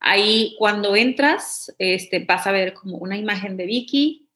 Ahí 0.00 0.56
cuando 0.58 0.96
entras, 0.96 1.70
este, 1.78 2.20
vas 2.20 2.46
a 2.46 2.52
ver 2.52 2.72
como 2.72 2.96
una 2.96 3.18
imagen 3.18 3.58
de 3.58 3.66
Vicky 3.66 4.26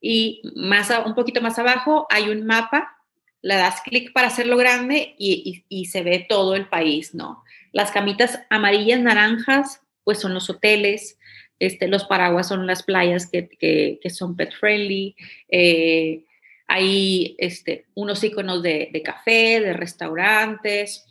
y 0.00 0.42
más 0.54 0.92
un 1.04 1.16
poquito 1.16 1.40
más 1.40 1.58
abajo 1.58 2.06
hay 2.08 2.28
un 2.28 2.46
mapa, 2.46 2.98
le 3.42 3.56
das 3.56 3.80
clic 3.80 4.12
para 4.12 4.28
hacerlo 4.28 4.56
grande 4.56 5.16
y, 5.18 5.64
y 5.68 5.86
se 5.86 6.02
ve 6.02 6.24
todo 6.28 6.54
el 6.54 6.68
país, 6.68 7.16
¿no? 7.16 7.42
Las 7.72 7.90
camitas 7.90 8.38
amarillas, 8.48 9.00
naranjas, 9.00 9.80
pues 10.04 10.20
son 10.20 10.34
los 10.34 10.48
hoteles, 10.48 11.18
este, 11.60 11.86
los 11.88 12.04
paraguas 12.04 12.48
son 12.48 12.66
las 12.66 12.82
playas 12.82 13.30
que, 13.30 14.00
son 14.08 14.34
pet 14.34 14.52
friendly. 14.52 15.14
Eh, 15.48 16.24
hay 16.66 17.36
este, 17.38 17.86
unos 17.94 18.24
iconos 18.24 18.62
de, 18.62 19.02
café, 19.04 19.60
de 19.60 19.74
restaurantes, 19.74 21.06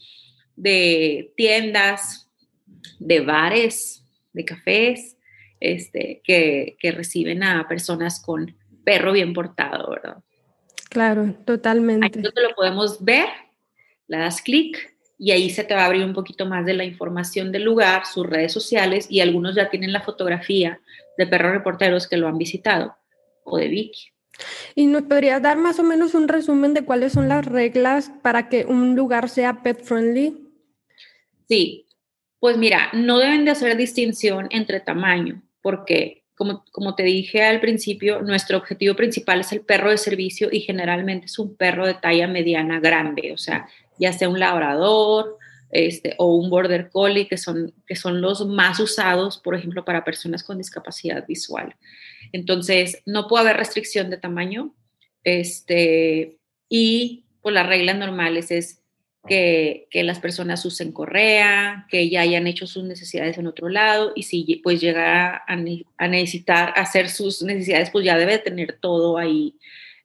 de 0.56 1.32
tiendas, 1.38 2.30
de 2.98 3.20
bares, 3.22 4.04
de 4.34 4.44
cafés, 4.44 5.16
este, 5.60 6.22
que, 6.24 6.76
que 6.80 6.92
reciben 6.92 7.44
a 7.44 7.68
personas 7.68 8.22
con 8.22 8.56
perro 8.84 9.12
bien 9.12 9.34
portado, 9.34 9.92
¿verdad? 9.92 10.18
Claro, 10.90 11.36
totalmente. 11.46 12.08
Ahí 12.18 12.24
lo 12.24 12.56
podemos 12.56 13.04
ver, 13.04 13.28
le 14.08 14.18
das 14.18 14.42
clic 14.42 14.96
y 15.20 15.32
ahí 15.32 15.50
se 15.50 15.66
te 15.66 15.76
va 15.76 15.82
a 15.82 15.86
abrir 15.86 16.06
un 16.06 16.14
poquito 16.14 16.46
más 16.46 16.66
de 16.66 16.74
la 16.74 16.86
información 16.86 17.52
del 17.52 17.64
lugar, 17.64 18.06
sus 18.06 18.26
redes 18.26 18.54
sociales 18.54 19.06
y 19.10 19.20
algunos 19.20 19.54
ya 19.54 19.70
tienen 19.70 19.92
la 19.92 20.02
fotografía 20.02 20.80
de 21.18 21.28
perros 21.28 21.52
reporteros 21.52 22.08
que 22.08 22.16
lo 22.16 22.30
han 22.30 22.38
visitado 22.38 22.96
o 23.44 23.58
de 23.58 23.68
Vicky. 23.68 24.14
¿Y 24.76 24.86
nos 24.86 25.04
podrías 25.04 25.42
dar 25.42 25.58
más 25.58 25.78
o 25.78 25.84
menos 25.84 26.16
un 26.16 26.30
resumen 26.30 26.74
de 26.74 26.86
cuáles 26.86 27.12
son 27.12 27.28
las 27.28 27.46
reglas 27.46 28.10
para 28.22 28.48
que 28.48 28.64
un 28.64 28.96
lugar 28.96 29.28
sea 29.28 29.62
pet 29.62 29.84
friendly? 29.84 30.48
Sí, 31.50 31.86
pues 32.40 32.58
mira, 32.58 32.90
no 32.94 33.20
deben 33.20 33.44
de 33.44 33.52
hacer 33.52 33.76
distinción 33.76 34.48
entre 34.52 34.80
tamaño, 34.80 35.42
porque 35.62 36.24
como, 36.36 36.64
como 36.72 36.96
te 36.96 37.04
dije 37.04 37.44
al 37.44 37.60
principio, 37.60 38.22
nuestro 38.22 38.58
objetivo 38.58 38.96
principal 38.96 39.42
es 39.42 39.52
el 39.52 39.60
perro 39.60 39.90
de 39.90 39.98
servicio 39.98 40.48
y 40.50 40.62
generalmente 40.62 41.26
es 41.26 41.38
un 41.38 41.58
perro 41.58 41.86
de 41.86 41.96
talla 41.96 42.28
mediana 42.28 42.80
grande, 42.80 43.34
o 43.34 43.38
sea, 43.38 43.68
ya 44.00 44.14
sea 44.14 44.30
un 44.30 44.40
labrador 44.40 45.38
este, 45.72 46.16
o 46.18 46.36
un 46.36 46.50
border 46.50 46.90
collie, 46.90 47.28
que 47.28 47.38
son, 47.38 47.74
que 47.86 47.96
son 47.96 48.22
los 48.22 48.46
más 48.48 48.80
usados, 48.80 49.38
por 49.38 49.56
ejemplo, 49.56 49.86
para 49.86 50.04
personas 50.04 50.44
con 50.44 50.58
discapacidad 50.58 51.26
visual. 51.28 51.76
Entonces, 52.32 53.02
no 53.06 53.28
puede 53.28 53.44
haber 53.44 53.58
restricción 53.58 54.10
de 54.10 54.18
tamaño. 54.18 54.74
Este, 55.24 56.40
y 56.70 57.26
pues 57.42 57.54
las 57.54 57.68
reglas 57.68 57.98
normales 57.98 58.52
es 58.52 58.82
que, 59.28 59.88
que, 59.92 60.04
las 60.04 60.20
personas 60.20 60.66
usen 60.66 60.92
correa, 60.92 61.86
que 61.90 62.10
ya 62.10 62.22
hayan 62.22 62.48
hecho 62.48 62.66
sus 62.66 62.86
necesidades 62.86 63.38
en 63.38 63.48
otro 63.48 63.70
lado 63.70 64.14
y 64.16 64.24
si 64.24 64.62
pues 64.64 64.80
llega 64.80 65.36
a, 65.36 65.58
a 65.98 66.08
necesitar 66.08 66.74
hacer 66.78 67.10
sus 67.10 67.44
necesidades, 67.44 67.90
pues 67.92 68.06
ya 68.06 68.18
debe 68.18 68.38
tener 68.40 68.78
todo 68.80 69.18
ahí 69.18 69.56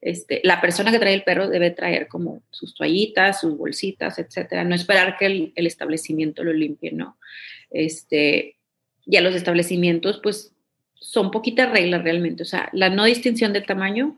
este, 0.01 0.41
la 0.43 0.61
persona 0.61 0.91
que 0.91 0.99
trae 0.99 1.13
el 1.13 1.23
perro 1.23 1.49
debe 1.49 1.71
traer 1.71 2.07
como 2.07 2.43
sus 2.51 2.75
toallitas, 2.75 3.41
sus 3.41 3.57
bolsitas, 3.57 4.19
etcétera. 4.19 4.63
No 4.63 4.75
esperar 4.75 5.17
que 5.17 5.25
el, 5.25 5.53
establecimiento 5.55 6.43
lo 6.43 6.53
limpie, 6.53 6.91
¿no? 6.91 7.17
Este, 7.69 8.57
ya 9.05 9.21
los 9.21 9.35
establecimientos, 9.35 10.19
pues, 10.21 10.53
son 10.93 11.31
poquitas 11.31 11.71
reglas 11.71 12.03
realmente, 12.03 12.43
o 12.43 12.45
sea, 12.45 12.69
la 12.73 12.89
no 12.89 13.05
distinción 13.05 13.53
de 13.53 13.61
tamaño, 13.61 14.17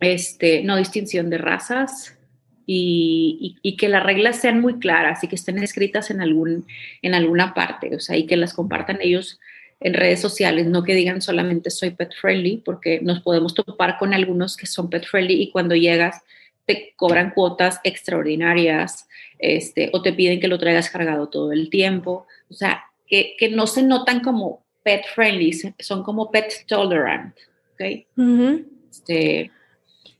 este, 0.00 0.62
no 0.62 0.76
distinción 0.76 1.28
de 1.28 1.38
razas 1.38 2.18
y, 2.66 3.76
que 3.78 3.88
las 3.88 4.02
reglas 4.02 4.40
sean 4.40 4.60
muy 4.60 4.78
claras 4.78 5.22
y 5.22 5.28
que 5.28 5.36
estén 5.36 5.58
escritas 5.58 6.10
en, 6.10 6.20
algún, 6.20 6.66
en 7.02 7.14
alguna 7.14 7.54
parte, 7.54 7.94
o 7.94 8.00
sea, 8.00 8.16
y 8.16 8.26
que 8.26 8.36
las 8.36 8.54
compartan 8.54 8.98
ellos 9.00 9.40
en 9.84 9.94
redes 9.94 10.20
sociales, 10.20 10.66
no 10.66 10.82
que 10.82 10.94
digan 10.94 11.20
solamente 11.20 11.70
soy 11.70 11.90
pet 11.90 12.12
friendly, 12.20 12.58
porque 12.64 13.00
nos 13.02 13.20
podemos 13.20 13.54
topar 13.54 13.98
con 13.98 14.14
algunos 14.14 14.56
que 14.56 14.66
son 14.66 14.90
pet 14.90 15.04
friendly 15.04 15.42
y 15.42 15.50
cuando 15.50 15.74
llegas 15.74 16.22
te 16.64 16.94
cobran 16.96 17.32
cuotas 17.32 17.80
extraordinarias 17.84 19.08
este, 19.38 19.90
o 19.92 20.02
te 20.02 20.12
piden 20.12 20.40
que 20.40 20.48
lo 20.48 20.58
traigas 20.58 20.90
cargado 20.90 21.28
todo 21.28 21.52
el 21.52 21.70
tiempo. 21.70 22.26
O 22.48 22.54
sea, 22.54 22.84
que, 23.06 23.34
que 23.38 23.48
no 23.48 23.66
se 23.66 23.82
notan 23.82 24.20
como 24.20 24.64
pet 24.82 25.04
friendly, 25.14 25.52
son 25.78 26.02
como 26.02 26.30
pet 26.30 26.64
tolerant. 26.66 27.36
¿okay? 27.74 28.06
este, 28.90 29.50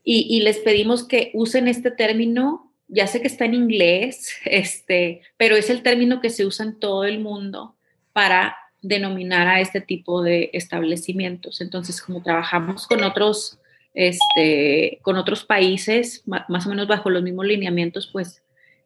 y, 0.05 0.37
y, 0.37 0.41
les 0.41 0.59
pedimos 0.59 1.07
que 1.07 1.31
usen 1.35 1.69
este 1.69 1.91
término, 1.91 2.73
ya 2.89 3.07
sé 3.07 3.21
que 3.21 3.29
está 3.29 3.45
en 3.45 3.55
inglés, 3.55 4.33
este, 4.45 5.23
pero 5.37 5.57
es 5.57 5.71
el 5.71 5.83
término 5.83 6.21
que 6.21 6.31
se 6.31 6.45
usa 6.45 6.67
en 6.67 6.79
todo 6.79 7.05
el 7.05 7.21
mundo 7.21 7.77
para 8.13 8.57
denominar 8.83 9.49
a 9.49 9.61
este 9.61 9.81
tipo 9.81 10.23
de 10.23 10.51
establecimientos. 10.53 11.61
Entonces, 11.61 12.03
como 12.03 12.23
trabajamos 12.23 12.87
con 12.87 13.03
otros 13.05 13.59
este, 13.95 15.01
con 15.03 15.17
otros 15.17 15.45
países, 15.45 16.23
más 16.27 16.67
o 16.67 16.71
menos 16.71 16.89
bajo 16.89 17.11
los 17.11 17.23
mismos 17.23 17.47
lineamientos, 17.47 18.09
pues 18.13 18.43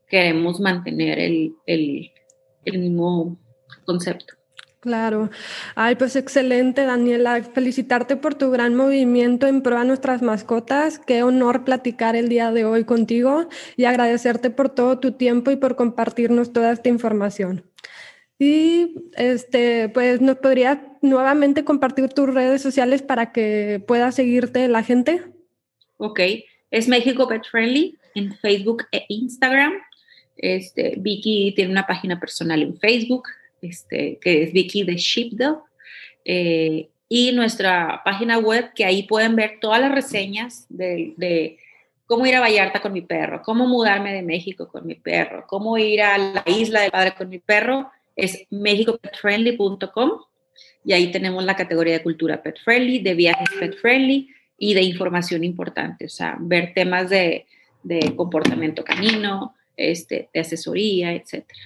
queremos 0.08 0.60
mantener 0.60 1.18
el, 1.18 1.54
el, 1.66 2.10
el 2.64 2.78
mismo 2.78 3.38
concepto. 3.84 4.34
Claro. 4.80 5.30
Ay, 5.74 5.96
pues 5.96 6.14
excelente, 6.14 6.84
Daniela. 6.84 7.42
Felicitarte 7.42 8.16
por 8.16 8.36
tu 8.36 8.52
gran 8.52 8.76
movimiento 8.76 9.48
en 9.48 9.62
pro 9.62 9.78
a 9.78 9.84
nuestras 9.84 10.22
mascotas. 10.22 11.00
Qué 11.00 11.24
honor 11.24 11.64
platicar 11.64 12.14
el 12.14 12.28
día 12.28 12.52
de 12.52 12.64
hoy 12.64 12.84
contigo 12.84 13.48
y 13.76 13.86
agradecerte 13.86 14.50
por 14.50 14.68
todo 14.68 15.00
tu 15.00 15.12
tiempo 15.12 15.50
y 15.50 15.56
por 15.56 15.74
compartirnos 15.74 16.52
toda 16.52 16.70
esta 16.70 16.88
información. 16.88 17.64
Y 18.38 18.94
este, 19.16 19.88
pues 19.88 20.20
nos 20.20 20.36
podrías 20.36 20.78
nuevamente 21.00 21.64
compartir 21.64 22.08
tus 22.08 22.32
redes 22.32 22.60
sociales 22.60 23.02
para 23.02 23.32
que 23.32 23.82
pueda 23.86 24.12
seguirte 24.12 24.68
la 24.68 24.82
gente. 24.82 25.22
Ok, 25.96 26.20
es 26.70 26.88
México 26.88 27.26
Pet 27.28 27.44
Friendly 27.50 27.96
en 28.14 28.36
Facebook 28.36 28.84
e 28.92 29.06
Instagram. 29.08 29.72
Este, 30.36 30.94
Vicky 30.98 31.52
tiene 31.56 31.70
una 31.70 31.86
página 31.86 32.20
personal 32.20 32.62
en 32.62 32.76
Facebook, 32.78 33.24
este, 33.62 34.18
que 34.20 34.42
es 34.42 34.52
Vicky 34.52 34.82
de 34.82 34.96
Sheepdog. 34.96 35.64
Eh, 36.24 36.88
y 37.08 37.32
nuestra 37.32 38.02
página 38.04 38.38
web, 38.38 38.72
que 38.74 38.84
ahí 38.84 39.04
pueden 39.04 39.36
ver 39.36 39.58
todas 39.60 39.80
las 39.80 39.92
reseñas 39.92 40.66
de, 40.68 41.58
cómo 42.04 42.26
ir 42.26 42.34
a 42.34 42.40
Vallarta 42.40 42.80
con 42.80 42.92
mi 42.92 43.00
perro, 43.00 43.42
cómo 43.42 43.66
mudarme 43.66 44.12
de 44.12 44.22
México 44.22 44.68
con 44.68 44.86
mi 44.86 44.96
perro, 44.96 45.46
cómo 45.46 45.78
ir 45.78 46.02
a 46.02 46.18
la 46.18 46.44
isla 46.46 46.80
del 46.80 46.90
padre 46.90 47.14
con 47.14 47.28
mi 47.28 47.38
perro 47.38 47.90
es 48.16 48.46
mexicopetfriendly.com 48.50 50.10
y 50.84 50.92
ahí 50.92 51.12
tenemos 51.12 51.44
la 51.44 51.54
categoría 51.54 51.94
de 51.94 52.02
cultura 52.02 52.42
pet 52.42 52.56
friendly, 52.64 53.00
de 53.00 53.14
viajes 53.14 53.48
pet 53.60 53.76
friendly 53.76 54.28
y 54.58 54.74
de 54.74 54.82
información 54.82 55.44
importante, 55.44 56.06
o 56.06 56.08
sea, 56.08 56.36
ver 56.40 56.72
temas 56.74 57.10
de, 57.10 57.46
de 57.82 58.16
comportamiento 58.16 58.82
canino, 58.82 59.54
este, 59.76 60.30
de 60.32 60.40
asesoría, 60.40 61.12
etcétera. 61.12 61.60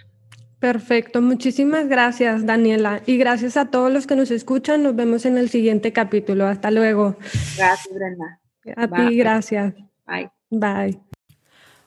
Perfecto, 0.59 1.23
muchísimas 1.23 1.89
gracias 1.89 2.45
Daniela 2.45 3.01
y 3.07 3.17
gracias 3.17 3.57
a 3.57 3.71
todos 3.71 3.91
los 3.91 4.07
que 4.07 4.15
nos 4.15 4.31
escuchan. 4.31 4.83
Nos 4.83 4.95
vemos 4.95 5.25
en 5.25 5.39
el 5.39 5.49
siguiente 5.49 5.93
capítulo. 5.95 6.47
Hasta 6.47 6.71
luego. 6.71 7.17
Gracias, 7.57 7.95
Brenda. 7.95 8.41
A 8.77 8.87
ti, 8.87 9.17
gracias. 9.17 9.75
Bye. 10.07 10.31
Bye. 10.51 11.10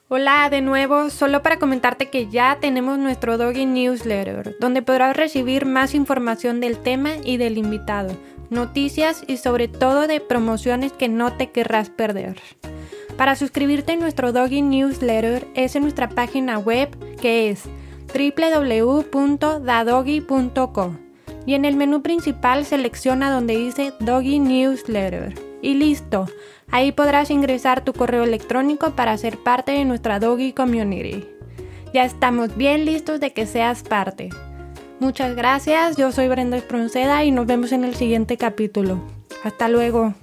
Hola 0.08 0.50
de 0.50 0.60
nuevo, 0.60 1.08
solo 1.08 1.42
para 1.42 1.58
comentarte 1.58 2.10
que 2.10 2.28
ya 2.28 2.58
tenemos 2.60 2.98
nuestro 2.98 3.38
Doggy 3.38 3.64
Newsletter, 3.64 4.54
donde 4.60 4.82
podrás 4.82 5.16
recibir 5.16 5.64
más 5.64 5.94
información 5.94 6.60
del 6.60 6.76
tema 6.76 7.12
y 7.24 7.38
del 7.38 7.56
invitado, 7.56 8.14
noticias 8.50 9.24
y 9.26 9.38
sobre 9.38 9.66
todo 9.66 10.06
de 10.06 10.20
promociones 10.20 10.92
que 10.92 11.08
no 11.08 11.32
te 11.32 11.52
querrás 11.52 11.88
perder. 11.88 12.38
Para 13.16 13.34
suscribirte 13.34 13.92
a 13.92 13.96
nuestro 13.96 14.32
Doggy 14.32 14.60
Newsletter 14.60 15.46
es 15.54 15.74
en 15.74 15.84
nuestra 15.84 16.10
página 16.10 16.58
web 16.58 16.94
que 17.18 17.48
es 17.48 17.62
www.dadoggy.co 18.12 20.96
y 21.46 21.54
en 21.54 21.64
el 21.64 21.76
menú 21.76 22.02
principal 22.02 22.66
selecciona 22.66 23.30
donde 23.30 23.56
dice 23.56 23.94
Doggy 24.00 24.38
Newsletter 24.38 25.32
y 25.62 25.72
listo 25.74 26.26
Ahí 26.74 26.90
podrás 26.90 27.30
ingresar 27.30 27.84
tu 27.84 27.92
correo 27.92 28.24
electrónico 28.24 28.96
para 28.96 29.16
ser 29.16 29.38
parte 29.38 29.70
de 29.70 29.84
nuestra 29.84 30.18
Doggy 30.18 30.52
Community. 30.52 31.24
Ya 31.92 32.04
estamos 32.04 32.56
bien 32.56 32.84
listos 32.84 33.20
de 33.20 33.32
que 33.32 33.46
seas 33.46 33.84
parte. 33.84 34.30
Muchas 34.98 35.36
gracias, 35.36 35.96
yo 35.96 36.10
soy 36.10 36.26
Brenda 36.26 36.56
Espronceda 36.56 37.22
y 37.22 37.30
nos 37.30 37.46
vemos 37.46 37.70
en 37.70 37.84
el 37.84 37.94
siguiente 37.94 38.36
capítulo. 38.36 38.98
Hasta 39.44 39.68
luego. 39.68 40.14